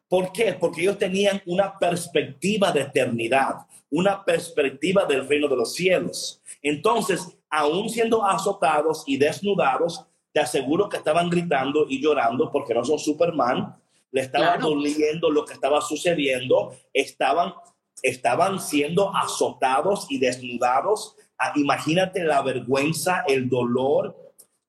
¿Por 0.09 0.31
qué? 0.33 0.57
Porque 0.59 0.83
ellos 0.83 0.99
tenían 0.99 1.43
una 1.47 1.77
perspectiva 1.77 2.71
de 2.71 2.83
eternidad, 2.83 3.57
una 3.91 4.25
perspectiva 4.25 5.05
del 5.05 5.29
reino 5.29 5.49
de 5.49 5.57
los 5.57 5.75
cielos. 5.75 6.41
Entonces, 6.63 7.37
aún 7.51 7.91
siendo 7.91 8.25
azotados 8.25 9.03
y 9.05 9.17
desnudados, 9.17 10.07
te 10.33 10.39
aseguro 10.39 10.89
que 10.89 10.99
estaban 10.99 11.29
gritando 11.29 11.87
y 11.89 12.01
llorando 12.01 12.53
porque 12.53 12.73
no 12.73 12.85
son 12.85 13.01
Superman, 13.01 13.75
le 14.13 14.21
estaba 14.21 14.57
doliendo 14.59 15.29
lo 15.29 15.45
que 15.45 15.55
estaba 15.55 15.81
sucediendo, 15.81 16.73
estaban, 16.95 17.53
estaban 18.03 18.61
siendo 18.61 19.15
azotados 19.15 20.07
y 20.11 20.19
desnudados. 20.19 21.17
Ah, 21.39 21.53
imagínate 21.57 22.25
la 22.25 22.43
vergüenza, 22.43 23.25
el 23.27 23.49
dolor, 23.49 24.17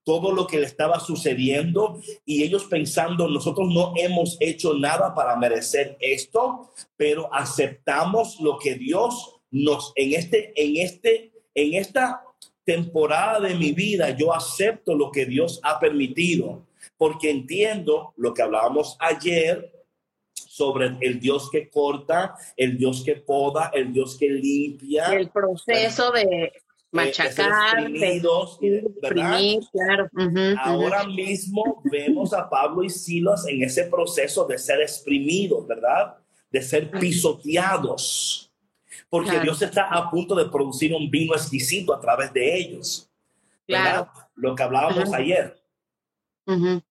todo 0.03 0.31
lo 0.31 0.47
que 0.47 0.59
le 0.59 0.65
estaba 0.65 0.99
sucediendo 0.99 2.01
y 2.25 2.43
ellos 2.43 2.65
pensando, 2.65 3.27
nosotros 3.27 3.69
no 3.71 3.93
hemos 3.95 4.37
hecho 4.39 4.73
nada 4.73 5.13
para 5.13 5.35
merecer 5.35 5.97
esto, 5.99 6.71
pero 6.97 7.33
aceptamos 7.33 8.39
lo 8.39 8.57
que 8.57 8.75
Dios 8.75 9.35
nos 9.51 9.93
en 9.95 10.13
este 10.13 10.53
en 10.55 10.77
este 10.77 11.31
en 11.55 11.73
esta 11.73 12.23
temporada 12.63 13.39
de 13.39 13.55
mi 13.55 13.71
vida 13.71 14.11
yo 14.11 14.33
acepto 14.33 14.95
lo 14.95 15.11
que 15.11 15.25
Dios 15.25 15.59
ha 15.63 15.79
permitido 15.79 16.67
porque 16.97 17.31
entiendo 17.31 18.13
lo 18.15 18.33
que 18.33 18.43
hablábamos 18.43 18.95
ayer 18.99 19.78
sobre 20.59 20.97
el 20.99 21.21
Dios 21.21 21.49
que 21.49 21.69
corta, 21.69 22.35
el 22.57 22.77
Dios 22.77 23.01
que 23.05 23.15
poda, 23.15 23.71
el 23.73 23.93
Dios 23.93 24.17
que 24.17 24.27
limpia. 24.27 25.05
El 25.13 25.29
proceso 25.29 26.11
de 26.11 26.51
machacar, 26.91 27.89
de, 27.89 28.21
claro. 29.71 30.09
Ahora 30.61 31.05
mismo 31.05 31.81
vemos 31.85 32.33
a 32.33 32.49
Pablo 32.49 32.83
y 32.83 32.89
Silas 32.89 33.47
en 33.47 33.63
ese 33.63 33.85
proceso 33.85 34.45
de 34.45 34.57
ser 34.57 34.81
exprimidos, 34.81 35.65
¿verdad? 35.65 36.17
De 36.51 36.61
ser 36.61 36.91
pisoteados. 36.91 38.51
Porque 39.09 39.39
Dios 39.39 39.61
está 39.61 39.83
a 39.85 40.11
punto 40.11 40.35
de 40.35 40.49
producir 40.49 40.93
un 40.93 41.09
vino 41.09 41.35
exquisito 41.35 41.93
a 41.93 42.01
través 42.01 42.33
de 42.33 42.57
ellos. 42.57 43.09
Claro. 43.65 44.09
Lo 44.35 44.53
que 44.55 44.63
hablábamos 44.63 45.13
ayer. 45.13 45.58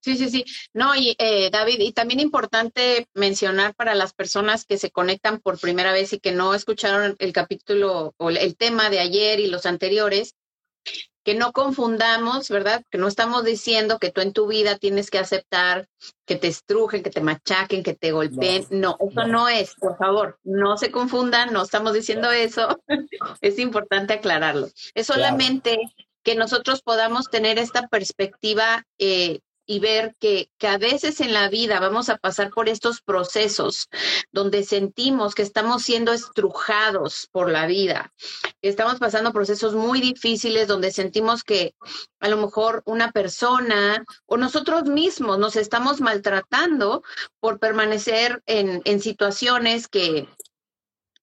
Sí, 0.01 0.17
sí, 0.17 0.31
sí. 0.31 0.45
No, 0.73 0.95
y 0.95 1.17
eh, 1.19 1.51
David, 1.51 1.81
y 1.81 1.93
también 1.93 2.21
importante 2.21 3.09
mencionar 3.15 3.75
para 3.75 3.95
las 3.95 4.13
personas 4.13 4.65
que 4.65 4.79
se 4.79 4.91
conectan 4.91 5.41
por 5.41 5.59
primera 5.59 5.93
vez 5.93 6.13
y 6.13 6.21
que 6.21 6.33
no 6.33 6.55
escucharon 6.55 7.17
el 7.19 7.33
capítulo 7.33 8.15
o 8.19 8.31
el 8.31 8.57
tema 8.57 8.89
de 8.91 9.01
ayer 9.01 9.41
y 9.41 9.49
los 9.49 9.67
anteriores, 9.67 10.35
que 11.25 11.35
no 11.35 11.53
confundamos, 11.53 12.49
¿verdad? 12.49 12.83
Que 12.91 12.97
no 12.97 13.07
estamos 13.07 13.45
diciendo 13.45 13.99
que 13.99 14.11
tú 14.11 14.23
en 14.23 14.33
tu 14.33 14.47
vida 14.47 14.79
tienes 14.79 15.11
que 15.11 15.19
aceptar 15.19 15.87
que 16.25 16.37
te 16.37 16.47
estrujen, 16.47 17.03
que 17.03 17.11
te 17.11 17.21
machaquen, 17.21 17.83
que 17.83 17.95
te 17.95 18.13
golpeen. 18.13 18.67
No, 18.71 18.97
eso 18.99 19.27
no. 19.27 19.49
es, 19.49 19.75
por 19.75 19.99
favor, 19.99 20.39
no 20.43 20.79
se 20.79 20.91
confundan, 20.91 21.53
no 21.53 21.65
estamos 21.65 21.93
diciendo 21.93 22.31
eso. 22.31 22.81
es 23.43 23.59
importante 23.59 24.15
aclararlo. 24.15 24.69
Es 24.95 25.07
solamente 25.07 25.79
que 26.23 26.35
nosotros 26.35 26.81
podamos 26.83 27.29
tener 27.29 27.59
esta 27.59 27.89
perspectiva 27.89 28.85
eh, 28.99 29.41
y 29.69 29.81
ver 29.81 30.17
que, 30.19 30.51
que, 30.57 30.67
a 30.67 30.79
veces 30.79 31.21
en 31.21 31.35
la 31.35 31.51
vida 31.51 31.79
vamos 31.79 32.09
a 32.09 32.17
pasar 32.17 32.51
por 32.51 32.71
estos 32.71 33.03
procesos 33.03 33.89
donde 34.33 34.65
sentimos 34.65 35.35
que 35.35 35.43
estamos 35.43 35.83
siendo 35.83 36.13
estrujados 36.13 37.29
por 37.31 37.51
la 37.51 37.67
vida, 37.67 38.11
estamos 38.63 38.99
pasando 38.99 39.33
procesos 39.33 39.75
muy 39.75 40.01
difíciles 40.01 40.67
donde 40.67 40.91
sentimos 40.91 41.45
que 41.45 41.75
a 42.19 42.29
lo 42.29 42.39
mejor 42.39 42.83
una 42.87 43.13
persona 43.13 44.05
o 44.25 44.39
nosotros 44.39 44.85
mismos 44.85 45.39
nos 45.39 45.55
estamos 45.55 46.01
maltratando 46.01 47.03
por 47.39 47.59
permanecer 47.59 48.43
en, 48.47 48.81
en 48.87 49.01
situaciones 49.01 49.87
que, 49.87 50.27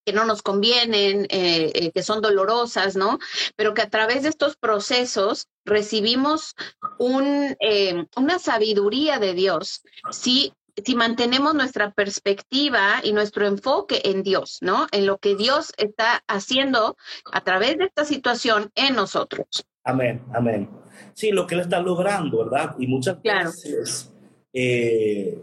que 0.06 0.14
no 0.14 0.24
nos 0.26 0.42
convienen, 0.42 1.26
eh, 1.30 1.72
eh, 1.74 1.92
que 1.92 2.04
son 2.04 2.22
dolorosas, 2.22 2.96
¿no? 2.96 3.20
Pero 3.56 3.74
que 3.74 3.82
a 3.82 3.90
través 3.90 4.24
de 4.24 4.30
estos 4.30 4.56
procesos 4.56 5.48
recibimos 5.66 6.56
un, 7.00 7.58
eh, 7.60 8.06
una 8.16 8.40
sabiduría 8.40 9.20
de 9.20 9.34
Dios 9.34 9.82
si, 10.12 10.54
si 10.84 10.96
mantenemos 10.96 11.56
nuestra 11.56 11.92
perspectiva 11.92 13.02
y 13.04 13.14
nuestro 13.14 13.48
enfoque 13.48 14.02
en 14.06 14.22
Dios, 14.22 14.60
¿no? 14.62 14.88
En 14.92 15.08
lo 15.08 15.18
que 15.18 15.36
Dios 15.36 15.74
está 15.78 16.24
haciendo 16.28 16.98
a 17.32 17.44
través 17.44 17.78
de 17.78 17.86
esta 17.86 18.06
situación 18.06 18.70
en 18.76 18.96
nosotros. 18.96 19.66
Amén, 19.84 20.24
amén. 20.34 20.70
Sí, 21.14 21.32
lo 21.32 21.48
que 21.48 21.56
Él 21.56 21.62
está 21.62 21.80
logrando, 21.80 22.46
¿verdad? 22.46 22.76
Y 22.78 22.86
muchas 22.88 23.22
veces, 23.22 24.12
y 24.52 25.42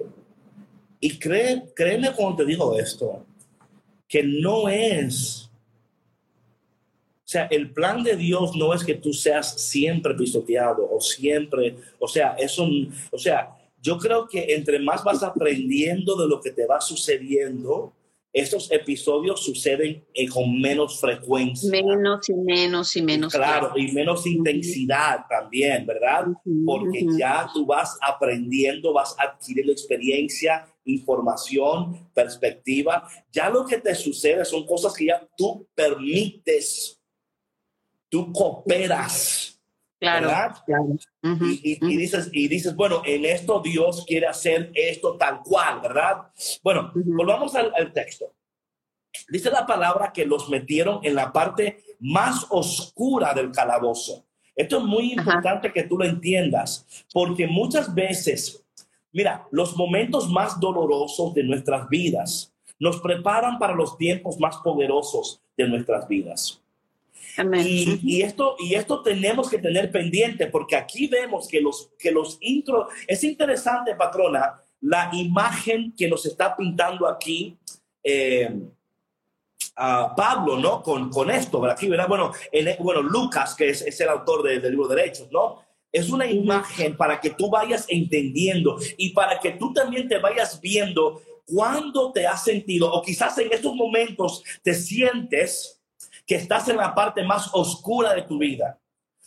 cree, 1.19 1.73
créeme 1.75 2.13
cuando 2.13 2.37
te 2.37 2.45
digo 2.45 2.79
esto, 2.79 3.25
que 4.13 4.23
no 4.23 4.69
es, 4.69 5.49
o 7.25 7.29
sea, 7.33 7.47
el 7.47 7.71
plan 7.73 8.03
de 8.03 8.15
Dios 8.15 8.55
no 8.55 8.75
es 8.75 8.85
que 8.85 8.95
tú 8.95 9.15
seas 9.15 9.59
siempre 9.59 10.13
pisoteado 10.13 10.87
o 10.87 11.01
siempre, 11.01 11.77
o 11.99 12.07
sea, 12.07 12.35
eso, 12.39 12.69
o 13.11 13.17
sea, 13.17 13.57
yo 13.81 13.97
creo 13.97 14.29
que 14.29 14.55
entre 14.55 14.79
más 14.81 15.03
vas 15.03 15.23
aprendiendo 15.23 16.15
de 16.15 16.29
lo 16.29 16.43
que 16.43 16.51
te 16.51 16.67
va 16.67 16.79
sucediendo, 16.83 17.95
estos 18.33 18.71
episodios 18.73 19.45
suceden 19.45 20.05
eh, 20.15 20.29
con 20.29 20.61
menos 20.61 20.99
frecuencia. 21.01 21.71
Menos 21.71 22.29
y 22.29 22.35
menos 22.35 22.97
y 22.97 23.03
menos. 23.03 23.33
Claro, 23.33 23.73
y 23.77 23.93
menos 23.93 24.27
intensidad 24.27 25.27
también, 25.29 25.85
¿verdad? 25.87 26.27
Porque 26.65 27.07
ya 27.19 27.49
tú 27.53 27.67
vas 27.67 27.99
aprendiendo, 28.01 28.93
vas 28.93 29.15
adquiriendo 29.19 29.73
experiencia 29.73 30.67
información, 30.85 32.11
perspectiva. 32.13 33.09
Ya 33.31 33.49
lo 33.51 33.65
que 33.65 33.79
te 33.79 33.95
sucede 33.95 34.45
son 34.45 34.67
cosas 34.67 34.95
que 34.95 35.07
ya 35.07 35.29
tú 35.37 35.69
permites, 35.75 37.01
tú 38.09 38.33
cooperas. 38.33 39.52
Claro, 40.67 40.99
y, 41.23 41.97
dices, 41.97 42.29
y 42.33 42.49
dices, 42.49 42.75
bueno, 42.75 43.03
en 43.05 43.25
esto 43.25 43.61
Dios 43.61 44.05
quiere 44.07 44.27
hacer 44.27 44.71
esto 44.75 45.17
tal 45.17 45.41
cual, 45.43 45.81
¿verdad? 45.81 46.23
Bueno, 46.63 46.91
volvamos 46.95 47.55
al, 47.55 47.73
al 47.75 47.93
texto. 47.93 48.35
Dice 49.29 49.51
la 49.51 49.67
palabra 49.67 50.13
que 50.13 50.27
los 50.27 50.49
metieron 50.49 51.01
en 51.05 51.15
la 51.15 51.33
parte 51.33 51.85
más 52.01 52.47
oscura 52.51 53.33
del 53.35 53.53
calabozo. 53.53 54.25
Esto 54.57 54.79
es 54.79 54.85
muy 54.85 55.13
importante 55.13 55.73
que 55.73 55.85
tú 55.85 55.97
lo 55.97 56.05
entiendas, 56.05 56.87
porque 57.13 57.47
muchas 57.47 57.95
veces 57.95 58.63
Mira, 59.13 59.47
los 59.51 59.77
momentos 59.77 60.31
más 60.31 60.59
dolorosos 60.59 61.35
de 61.35 61.45
nuestras 61.45 61.87
vidas 61.91 62.55
nos 62.79 62.99
preparan 63.01 63.59
para 63.59 63.75
los 63.75 63.99
tiempos 63.99 64.41
más 64.41 64.57
poderosos 64.59 65.43
de 65.55 65.69
nuestras 65.69 66.09
vidas. 66.09 66.62
Y, 67.65 68.23
esto, 68.23 68.57
y 68.59 68.75
esto 68.75 69.03
tenemos 69.03 69.49
que 69.49 69.59
tener 69.59 69.91
pendiente 69.91 70.49
porque 70.49 70.77
aquí 70.77 71.07
vemos 71.07 71.49
que 71.49 71.61
los, 71.61 71.91
que 71.99 72.11
los 72.11 72.37
intros, 72.41 72.89
es 73.07 73.25
interesante, 73.25 73.95
patrona, 73.95 74.61
la 74.83 75.09
imagen 75.13 75.95
que 75.97 76.09
nos 76.09 76.27
está 76.27 76.57
pintando 76.57 77.09
aquí 77.09 77.57
eh, 78.03 78.51
a 79.77 80.15
Pablo, 80.15 80.59
¿no? 80.59 80.83
Con, 80.83 81.11
con 81.11 81.31
esto, 81.31 81.65
aquí, 81.65 81.89
¿verdad? 81.89 82.09
Bueno, 82.09 82.33
bueno 82.81 83.01
Lucas, 83.01 83.55
que 83.55 83.71
es, 83.71 84.01
el 84.01 84.09
autor 84.09 84.43
del 84.43 84.71
libro 84.71 84.89
de 84.89 84.97
Derechos, 84.97 85.29
¿no? 85.31 85.63
Es 85.91 86.11
una 86.11 86.27
imagen 86.27 86.97
para 86.97 87.21
que 87.21 87.31
tú 87.31 87.51
vayas 87.51 87.87
entendiendo 87.89 88.79
y 88.97 89.11
para 89.11 89.39
que 89.39 89.53
tú 89.53 89.73
también 89.73 90.09
te 90.09 90.19
vayas 90.19 90.61
viendo 90.61 91.23
cuándo 91.45 92.13
te 92.13 92.27
has 92.27 92.45
sentido 92.45 92.91
o 92.93 93.03
quizás 93.03 93.37
en 93.39 93.53
estos 93.53 93.75
momentos 93.75 94.43
te 94.63 94.75
sientes 94.75 95.82
que 96.33 96.39
estás 96.39 96.67
en 96.69 96.79
la 96.79 96.95
parte 96.95 97.23
más 97.25 97.51
oscura 97.53 98.15
de 98.15 98.23
tu 98.23 98.39
vida 98.39 98.81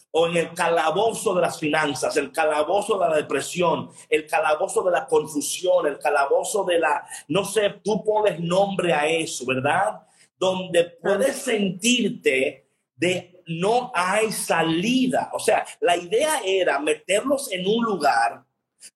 o 0.09 0.25
en 0.25 0.37
el 0.37 0.53
calabozo 0.55 1.35
de 1.35 1.41
las 1.41 1.59
finanzas, 1.59 2.17
el 2.17 2.31
calabozo 2.31 2.97
de 2.97 3.09
la 3.09 3.15
depresión, 3.17 3.91
el 4.09 4.25
calabozo 4.25 4.81
de 4.81 4.89
la 4.89 5.05
confusión, 5.05 5.85
el 5.85 5.99
calabozo 5.99 6.63
de 6.63 6.79
la, 6.79 7.07
no 7.27 7.45
sé, 7.45 7.79
tú 7.83 8.03
pones 8.03 8.39
nombre 8.39 8.91
a 8.91 9.05
eso, 9.05 9.45
¿verdad? 9.45 10.01
Donde 10.35 10.85
puedes 10.99 11.35
sentirte 11.35 12.71
de 12.95 13.43
no 13.45 13.91
hay 13.93 14.31
salida. 14.31 15.29
O 15.31 15.39
sea, 15.39 15.63
la 15.81 15.95
idea 15.95 16.41
era 16.43 16.79
meterlos 16.79 17.51
en 17.51 17.67
un 17.67 17.85
lugar 17.85 18.43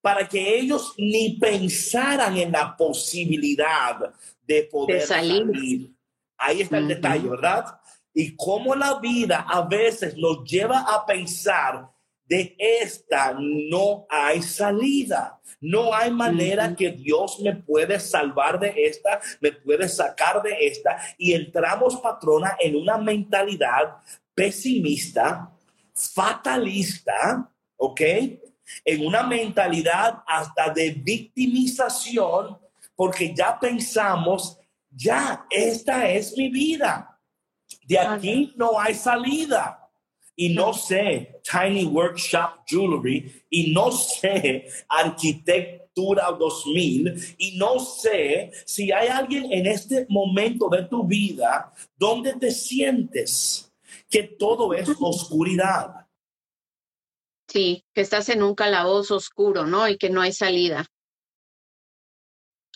para 0.02 0.28
que 0.28 0.58
ellos 0.58 0.96
ni 0.98 1.38
pensaran 1.38 2.36
en 2.38 2.54
la 2.54 2.76
posibilidad 2.76 4.00
de 4.42 4.64
poder 4.64 5.04
salir. 5.04 5.92
Ahí 6.40 6.62
está 6.62 6.80
el 6.80 6.88
detalle, 6.88 7.30
¿verdad? 7.30 7.80
Y 8.20 8.36
cómo 8.36 8.76
la 8.76 9.00
vida 9.00 9.46
a 9.48 9.62
veces 9.62 10.18
nos 10.18 10.44
lleva 10.44 10.80
a 10.82 11.06
pensar 11.06 11.90
de 12.26 12.54
esta 12.60 13.34
no 13.40 14.06
hay 14.10 14.42
salida. 14.42 15.40
No 15.62 15.94
hay 15.94 16.12
manera 16.12 16.76
que 16.76 16.92
Dios 16.92 17.40
me 17.40 17.56
puede 17.56 17.98
salvar 17.98 18.60
de 18.60 18.74
esta, 18.76 19.22
me 19.40 19.54
puede 19.54 19.88
sacar 19.88 20.44
de 20.44 20.54
esta. 20.68 21.02
Y 21.18 21.32
entramos, 21.32 21.96
patrona, 22.02 22.58
en 22.60 22.76
una 22.76 22.98
mentalidad 22.98 23.96
pesimista, 24.36 25.54
fatalista, 25.94 27.50
¿ok? 27.78 28.02
En 28.84 29.06
una 29.06 29.24
mentalidad 29.24 30.24
hasta 30.28 30.74
de 30.74 30.90
victimización, 30.92 32.58
porque 32.98 33.34
ya 33.34 33.58
pensamos, 33.58 34.60
ya, 34.90 35.46
esta 35.50 36.10
es 36.10 36.36
mi 36.36 36.50
vida. 36.50 37.09
De 37.90 37.98
aquí 37.98 38.54
no 38.56 38.80
hay 38.80 38.94
salida 38.94 39.90
y 40.36 40.50
no 40.50 40.76
sé 40.76 41.42
Tiny 41.44 41.86
Workshop 41.86 42.64
Jewelry 42.68 43.44
y 43.50 43.72
no 43.72 43.92
sé 43.92 44.70
Arquitectura 44.88 46.32
2000 46.38 47.36
y 47.40 47.58
no 47.58 47.80
sé 47.80 48.52
si 48.68 48.92
hay 48.92 49.08
alguien 49.08 49.52
en 49.52 49.66
este 49.66 50.06
momento 50.08 50.70
de 50.70 50.84
tu 50.84 51.04
vida 51.04 51.74
donde 51.98 52.34
te 52.34 52.52
sientes 52.52 53.74
que 54.08 54.22
todo 54.22 54.72
es 54.76 54.88
oscuridad. 55.00 56.08
Sí, 57.48 57.84
que 57.96 58.02
estás 58.02 58.30
en 58.30 58.44
un 58.44 58.54
calabozo 58.54 59.16
oscuro, 59.16 59.66
¿no? 59.66 59.90
Y 59.90 59.98
que 59.98 60.12
no 60.12 60.22
hay 60.22 60.32
salida. 60.32 60.86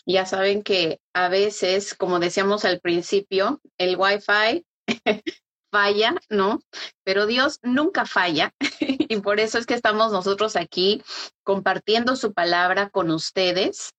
Ya 0.06 0.26
saben 0.26 0.64
que 0.64 0.98
a 1.12 1.28
veces, 1.28 1.94
como 1.94 2.18
decíamos 2.18 2.64
al 2.64 2.80
principio, 2.80 3.60
el 3.78 3.96
Wi-Fi 3.96 4.64
falla, 5.70 6.14
¿no? 6.30 6.60
Pero 7.02 7.26
Dios 7.26 7.58
nunca 7.62 8.06
falla 8.06 8.54
y 8.80 9.16
por 9.20 9.40
eso 9.40 9.58
es 9.58 9.66
que 9.66 9.74
estamos 9.74 10.12
nosotros 10.12 10.54
aquí 10.54 11.02
compartiendo 11.42 12.14
su 12.14 12.32
palabra 12.32 12.90
con 12.90 13.10
ustedes 13.10 13.90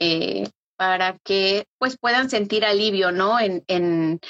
eh, 0.00 0.50
para 0.76 1.18
que 1.22 1.66
pues 1.78 1.96
puedan 1.98 2.30
sentir 2.30 2.64
alivio, 2.64 3.12
¿no? 3.12 3.38
En, 3.38 3.62
en 3.68 4.20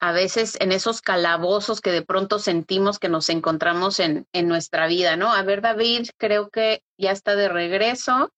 a 0.00 0.12
veces 0.12 0.56
en 0.60 0.72
esos 0.72 1.02
calabozos 1.02 1.80
que 1.80 1.90
de 1.90 2.02
pronto 2.02 2.38
sentimos 2.38 2.98
que 2.98 3.08
nos 3.08 3.28
encontramos 3.28 4.00
en, 4.00 4.26
en 4.32 4.48
nuestra 4.48 4.86
vida, 4.86 5.16
¿no? 5.16 5.32
A 5.32 5.42
ver, 5.42 5.60
David, 5.60 6.08
creo 6.16 6.50
que 6.50 6.82
ya 6.96 7.10
está 7.10 7.34
de 7.36 7.48
regreso. 7.48 8.32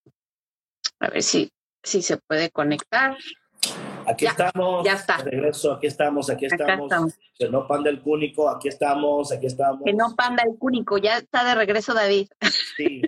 A 1.00 1.10
ver 1.10 1.22
si, 1.22 1.52
si 1.82 2.02
se 2.02 2.16
puede 2.16 2.50
conectar. 2.50 3.16
Aquí 4.10 4.26
estamos. 4.26 4.84
Ya 4.84 4.94
está. 4.94 5.18
regreso, 5.18 5.72
aquí 5.72 5.86
estamos, 5.86 6.30
aquí 6.30 6.46
estamos. 6.46 7.14
Que 7.38 7.48
no 7.48 7.66
panda 7.66 7.90
el 7.90 8.00
cúnico, 8.00 8.48
aquí 8.48 8.68
estamos, 8.68 9.32
aquí 9.32 9.46
estamos. 9.46 9.82
Que 9.84 9.92
no 9.92 10.14
panda 10.16 10.42
el 10.42 10.58
cúnico, 10.58 10.98
ya 10.98 11.18
está 11.18 11.44
de 11.44 11.54
regreso 11.54 11.94
David. 11.94 12.28
Sí. 12.76 13.02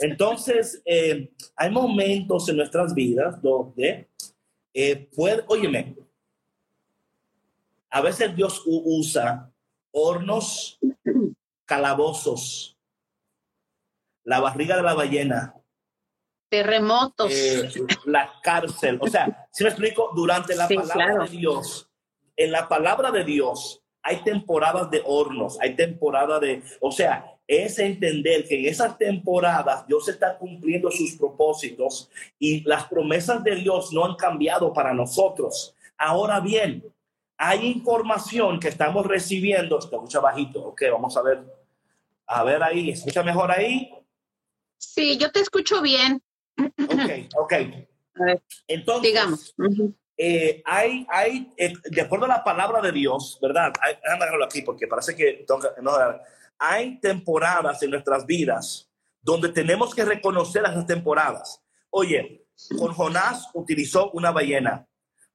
Entonces, 0.00 0.82
eh, 0.84 1.30
hay 1.54 1.70
momentos 1.70 2.48
en 2.48 2.56
nuestras 2.56 2.94
vidas 2.94 3.40
donde 3.40 4.08
eh, 4.74 5.08
puede, 5.14 5.44
óyeme, 5.48 5.96
a 7.90 8.00
veces 8.00 8.34
Dios 8.34 8.62
usa 8.66 9.50
hornos, 9.92 10.78
calabozos, 11.64 12.76
la 14.24 14.40
barriga 14.40 14.76
de 14.76 14.82
la 14.82 14.94
ballena, 14.94 15.54
terremotos. 16.48 17.32
Eh, 17.32 17.70
la 18.06 18.32
cárcel. 18.42 18.98
O 19.00 19.06
sea, 19.06 19.48
si 19.52 19.64
me 19.64 19.70
explico, 19.70 20.10
durante 20.14 20.54
la 20.54 20.68
palabra 20.68 21.24
de 21.24 21.36
Dios, 21.36 21.88
en 22.36 22.52
la 22.52 22.68
palabra 22.68 23.10
de 23.10 23.24
Dios 23.24 23.82
hay 24.02 24.22
temporadas 24.22 24.90
de 24.90 25.02
hornos, 25.04 25.58
hay 25.60 25.74
temporada 25.74 26.38
de, 26.40 26.62
o 26.80 26.90
sea, 26.90 27.38
es 27.46 27.78
entender 27.78 28.46
que 28.46 28.58
en 28.60 28.66
esas 28.66 28.96
temporadas 28.96 29.86
Dios 29.86 30.08
está 30.08 30.38
cumpliendo 30.38 30.90
sus 30.90 31.16
propósitos 31.16 32.10
y 32.38 32.60
las 32.62 32.84
promesas 32.86 33.42
de 33.42 33.56
Dios 33.56 33.92
no 33.92 34.04
han 34.04 34.16
cambiado 34.16 34.72
para 34.72 34.94
nosotros. 34.94 35.74
Ahora 35.96 36.40
bien, 36.40 36.84
hay 37.36 37.66
información 37.66 38.60
que 38.60 38.68
estamos 38.68 39.06
recibiendo, 39.06 39.78
escucha 39.78 40.20
bajito, 40.20 40.60
ok, 40.60 40.82
vamos 40.92 41.16
a 41.16 41.22
ver, 41.22 41.44
a 42.26 42.44
ver 42.44 42.62
ahí, 42.62 42.90
escucha 42.90 43.22
mejor 43.22 43.50
ahí. 43.50 43.90
Sí, 44.76 45.18
yo 45.18 45.30
te 45.32 45.40
escucho 45.40 45.82
bien. 45.82 46.22
Ok, 46.88 47.34
ok. 47.36 47.52
Entonces, 48.66 49.02
digamos. 49.02 49.54
Eh, 50.20 50.62
hay, 50.64 51.06
hay 51.08 51.48
eh, 51.56 51.72
de 51.84 52.00
acuerdo 52.00 52.24
a 52.24 52.28
la 52.28 52.42
palabra 52.42 52.80
de 52.80 52.90
Dios, 52.90 53.38
¿verdad? 53.40 53.72
Déjame 54.02 54.24
dejarlo 54.24 54.44
aquí 54.44 54.62
porque 54.62 54.88
parece 54.88 55.14
que 55.14 55.46
no, 55.80 55.92
hay 56.58 56.98
temporadas 56.98 57.80
en 57.84 57.90
nuestras 57.90 58.26
vidas 58.26 58.90
donde 59.22 59.50
tenemos 59.50 59.94
que 59.94 60.04
reconocer 60.04 60.64
esas 60.64 60.86
temporadas. 60.86 61.62
Oye, 61.90 62.46
con 62.76 62.92
Jonás 62.92 63.48
utilizó 63.54 64.10
una 64.10 64.32
ballena, 64.32 64.88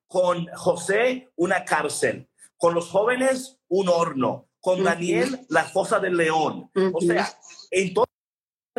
con 0.06 0.48
José 0.48 1.32
una 1.38 1.63
cárcel, 1.63 2.28
con 2.58 2.74
los 2.74 2.89
jóvenes 2.89 3.60
un 3.70 3.88
horno, 3.88 4.50
con 4.60 4.84
Daniel 4.84 5.46
la 5.48 5.63
fosa 5.63 6.00
del 6.00 6.18
león. 6.18 6.70
O 6.94 7.00
sea, 7.00 7.30
entonces 7.72 8.13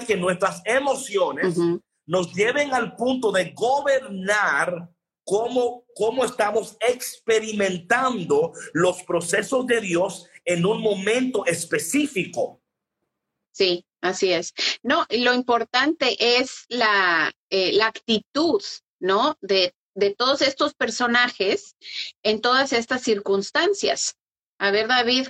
que 0.06 0.16
nuestras 0.16 0.60
emociones 0.66 1.56
nos 2.06 2.32
lleven 2.34 2.72
al 2.72 2.96
punto 2.96 3.32
de 3.32 3.52
gobernar 3.52 4.90
cómo, 5.24 5.84
cómo 5.94 6.24
estamos 6.24 6.76
experimentando 6.80 8.52
los 8.72 9.02
procesos 9.02 9.66
de 9.66 9.80
Dios 9.80 10.26
en 10.44 10.66
un 10.66 10.82
momento 10.82 11.46
específico. 11.46 12.60
Sí, 13.52 13.86
así 14.00 14.32
es. 14.32 14.52
No, 14.82 15.06
lo 15.10 15.32
importante 15.32 16.16
es 16.38 16.66
la, 16.68 17.32
eh, 17.50 17.72
la 17.72 17.86
actitud, 17.86 18.62
¿no? 19.00 19.38
De, 19.40 19.74
de 19.94 20.14
todos 20.14 20.42
estos 20.42 20.74
personajes 20.74 21.76
en 22.22 22.40
todas 22.40 22.72
estas 22.72 23.02
circunstancias. 23.02 24.16
A 24.58 24.70
ver, 24.70 24.88
David, 24.88 25.28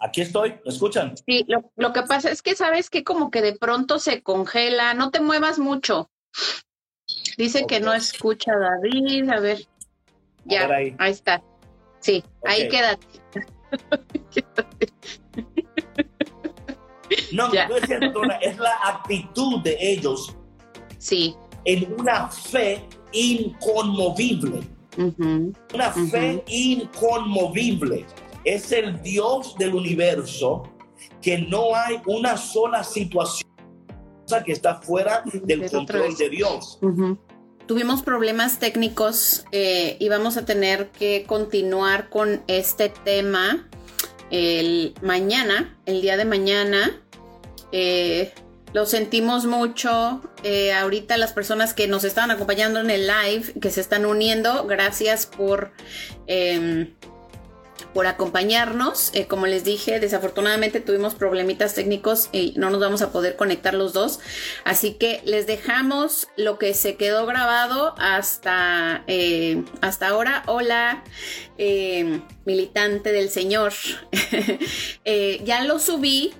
Aquí 0.00 0.20
estoy, 0.20 0.50
¿me 0.64 0.72
escuchan? 0.72 1.14
Sí, 1.26 1.44
lo, 1.48 1.70
lo, 1.76 1.92
que 1.92 2.02
pasa 2.02 2.30
es 2.30 2.42
que 2.42 2.54
sabes 2.54 2.90
que 2.90 3.02
como 3.02 3.30
que 3.30 3.40
de 3.40 3.56
pronto 3.56 3.98
se 3.98 4.22
congela, 4.22 4.94
no 4.94 5.10
te 5.10 5.20
muevas 5.20 5.58
mucho. 5.58 6.10
Dice 7.38 7.66
que 7.66 7.80
no 7.80 7.92
escucha 7.94 8.52
a 8.52 8.58
David, 8.58 9.30
a 9.30 9.40
ver. 9.40 9.66
Ya, 10.44 10.66
ahí. 10.66 10.94
está. 11.00 11.42
Sí, 12.00 12.22
ahí 12.44 12.68
quédate. 12.68 13.06
no, 17.32 17.48
no 17.48 17.76
es 17.76 17.86
cierto, 17.86 18.22
es 18.40 18.58
la 18.58 18.74
actitud 18.84 19.62
de 19.62 19.76
ellos. 19.80 20.36
Sí. 20.98 21.34
En 21.64 21.94
una 21.98 22.28
fe 22.28 22.84
inconmovible. 23.12 24.60
Una 25.74 25.92
fe 25.92 26.42
inconmovible 26.48 28.06
es 28.46 28.70
el 28.72 29.02
Dios 29.02 29.56
del 29.58 29.74
universo, 29.74 30.62
que 31.20 31.38
no 31.38 31.74
hay 31.74 32.00
una 32.06 32.36
sola 32.36 32.82
situación 32.84 33.50
que 34.44 34.52
está 34.52 34.76
fuera 34.80 35.22
del 35.42 35.70
control 35.70 36.16
de 36.16 36.30
Dios. 36.30 36.78
Tuvimos 37.66 38.02
problemas 38.02 38.58
técnicos 38.60 39.44
eh, 39.50 39.96
y 39.98 40.08
vamos 40.08 40.36
a 40.36 40.44
tener 40.44 40.88
que 40.90 41.24
continuar 41.26 42.08
con 42.08 42.42
este 42.46 42.88
tema 42.88 43.68
el 44.30 44.94
mañana, 45.02 45.76
el 45.84 46.00
día 46.00 46.16
de 46.16 46.24
mañana. 46.24 47.02
Eh, 47.72 48.32
lo 48.72 48.86
sentimos 48.86 49.46
mucho. 49.46 50.22
Eh, 50.44 50.72
ahorita 50.72 51.16
las 51.16 51.32
personas 51.32 51.74
que 51.74 51.88
nos 51.88 52.04
estaban 52.04 52.30
acompañando 52.30 52.78
en 52.78 52.90
el 52.90 53.08
live, 53.08 53.54
que 53.60 53.70
se 53.70 53.80
están 53.80 54.06
uniendo, 54.06 54.66
gracias 54.66 55.26
por 55.26 55.72
em, 56.26 56.94
por 57.96 58.06
acompañarnos. 58.06 59.10
Eh, 59.14 59.26
como 59.26 59.46
les 59.46 59.64
dije, 59.64 60.00
desafortunadamente 60.00 60.80
tuvimos 60.80 61.14
problemitas 61.14 61.72
técnicos 61.72 62.28
y 62.30 62.52
no 62.54 62.68
nos 62.68 62.78
vamos 62.78 63.00
a 63.00 63.10
poder 63.10 63.36
conectar 63.36 63.72
los 63.72 63.94
dos. 63.94 64.20
Así 64.64 64.92
que 64.92 65.22
les 65.24 65.46
dejamos 65.46 66.28
lo 66.36 66.58
que 66.58 66.74
se 66.74 66.96
quedó 66.96 67.24
grabado 67.24 67.94
hasta, 67.96 69.02
eh, 69.06 69.64
hasta 69.80 70.08
ahora. 70.08 70.42
Hola, 70.44 71.04
eh, 71.56 72.20
militante 72.44 73.12
del 73.12 73.30
Señor. 73.30 73.72
ya 75.46 75.64
lo 75.64 75.78
subí 75.78 76.34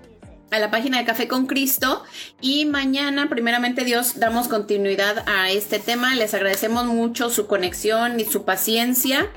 a 0.50 0.58
la 0.58 0.70
página 0.70 0.98
de 0.98 1.06
Café 1.06 1.26
con 1.26 1.46
Cristo 1.46 2.04
y 2.42 2.66
mañana, 2.66 3.30
primeramente 3.30 3.84
Dios, 3.84 4.20
damos 4.20 4.48
continuidad 4.48 5.24
a 5.26 5.50
este 5.50 5.78
tema. 5.78 6.14
Les 6.16 6.34
agradecemos 6.34 6.84
mucho 6.84 7.30
su 7.30 7.46
conexión 7.46 8.20
y 8.20 8.26
su 8.26 8.44
paciencia. 8.44 9.30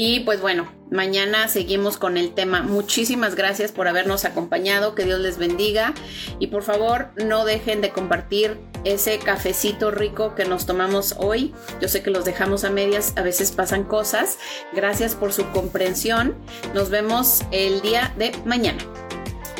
Y 0.00 0.20
pues 0.20 0.40
bueno, 0.40 0.68
mañana 0.92 1.48
seguimos 1.48 1.96
con 1.96 2.18
el 2.18 2.32
tema. 2.32 2.62
Muchísimas 2.62 3.34
gracias 3.34 3.72
por 3.72 3.88
habernos 3.88 4.24
acompañado, 4.24 4.94
que 4.94 5.04
Dios 5.04 5.18
les 5.18 5.38
bendiga 5.38 5.92
y 6.38 6.46
por 6.46 6.62
favor 6.62 7.08
no 7.16 7.44
dejen 7.44 7.80
de 7.80 7.90
compartir 7.90 8.60
ese 8.84 9.18
cafecito 9.18 9.90
rico 9.90 10.36
que 10.36 10.44
nos 10.44 10.66
tomamos 10.66 11.16
hoy. 11.18 11.52
Yo 11.80 11.88
sé 11.88 12.04
que 12.04 12.12
los 12.12 12.24
dejamos 12.24 12.62
a 12.62 12.70
medias, 12.70 13.12
a 13.16 13.22
veces 13.22 13.50
pasan 13.50 13.82
cosas. 13.82 14.38
Gracias 14.72 15.16
por 15.16 15.32
su 15.32 15.50
comprensión. 15.50 16.36
Nos 16.74 16.90
vemos 16.90 17.42
el 17.50 17.80
día 17.80 18.14
de 18.16 18.30
mañana. 18.44 18.78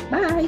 Bye. 0.09 0.47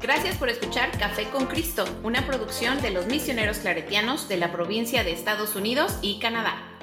Gracias 0.00 0.34
por 0.36 0.48
escuchar 0.48 0.96
Café 0.98 1.24
con 1.24 1.44
Cristo, 1.44 1.84
una 2.02 2.26
producción 2.26 2.80
de 2.80 2.88
los 2.88 3.04
misioneros 3.04 3.58
claretianos 3.58 4.30
de 4.30 4.38
la 4.38 4.50
provincia 4.50 5.04
de 5.04 5.12
Estados 5.12 5.56
Unidos 5.56 5.98
y 6.00 6.20
Canadá. 6.20 6.75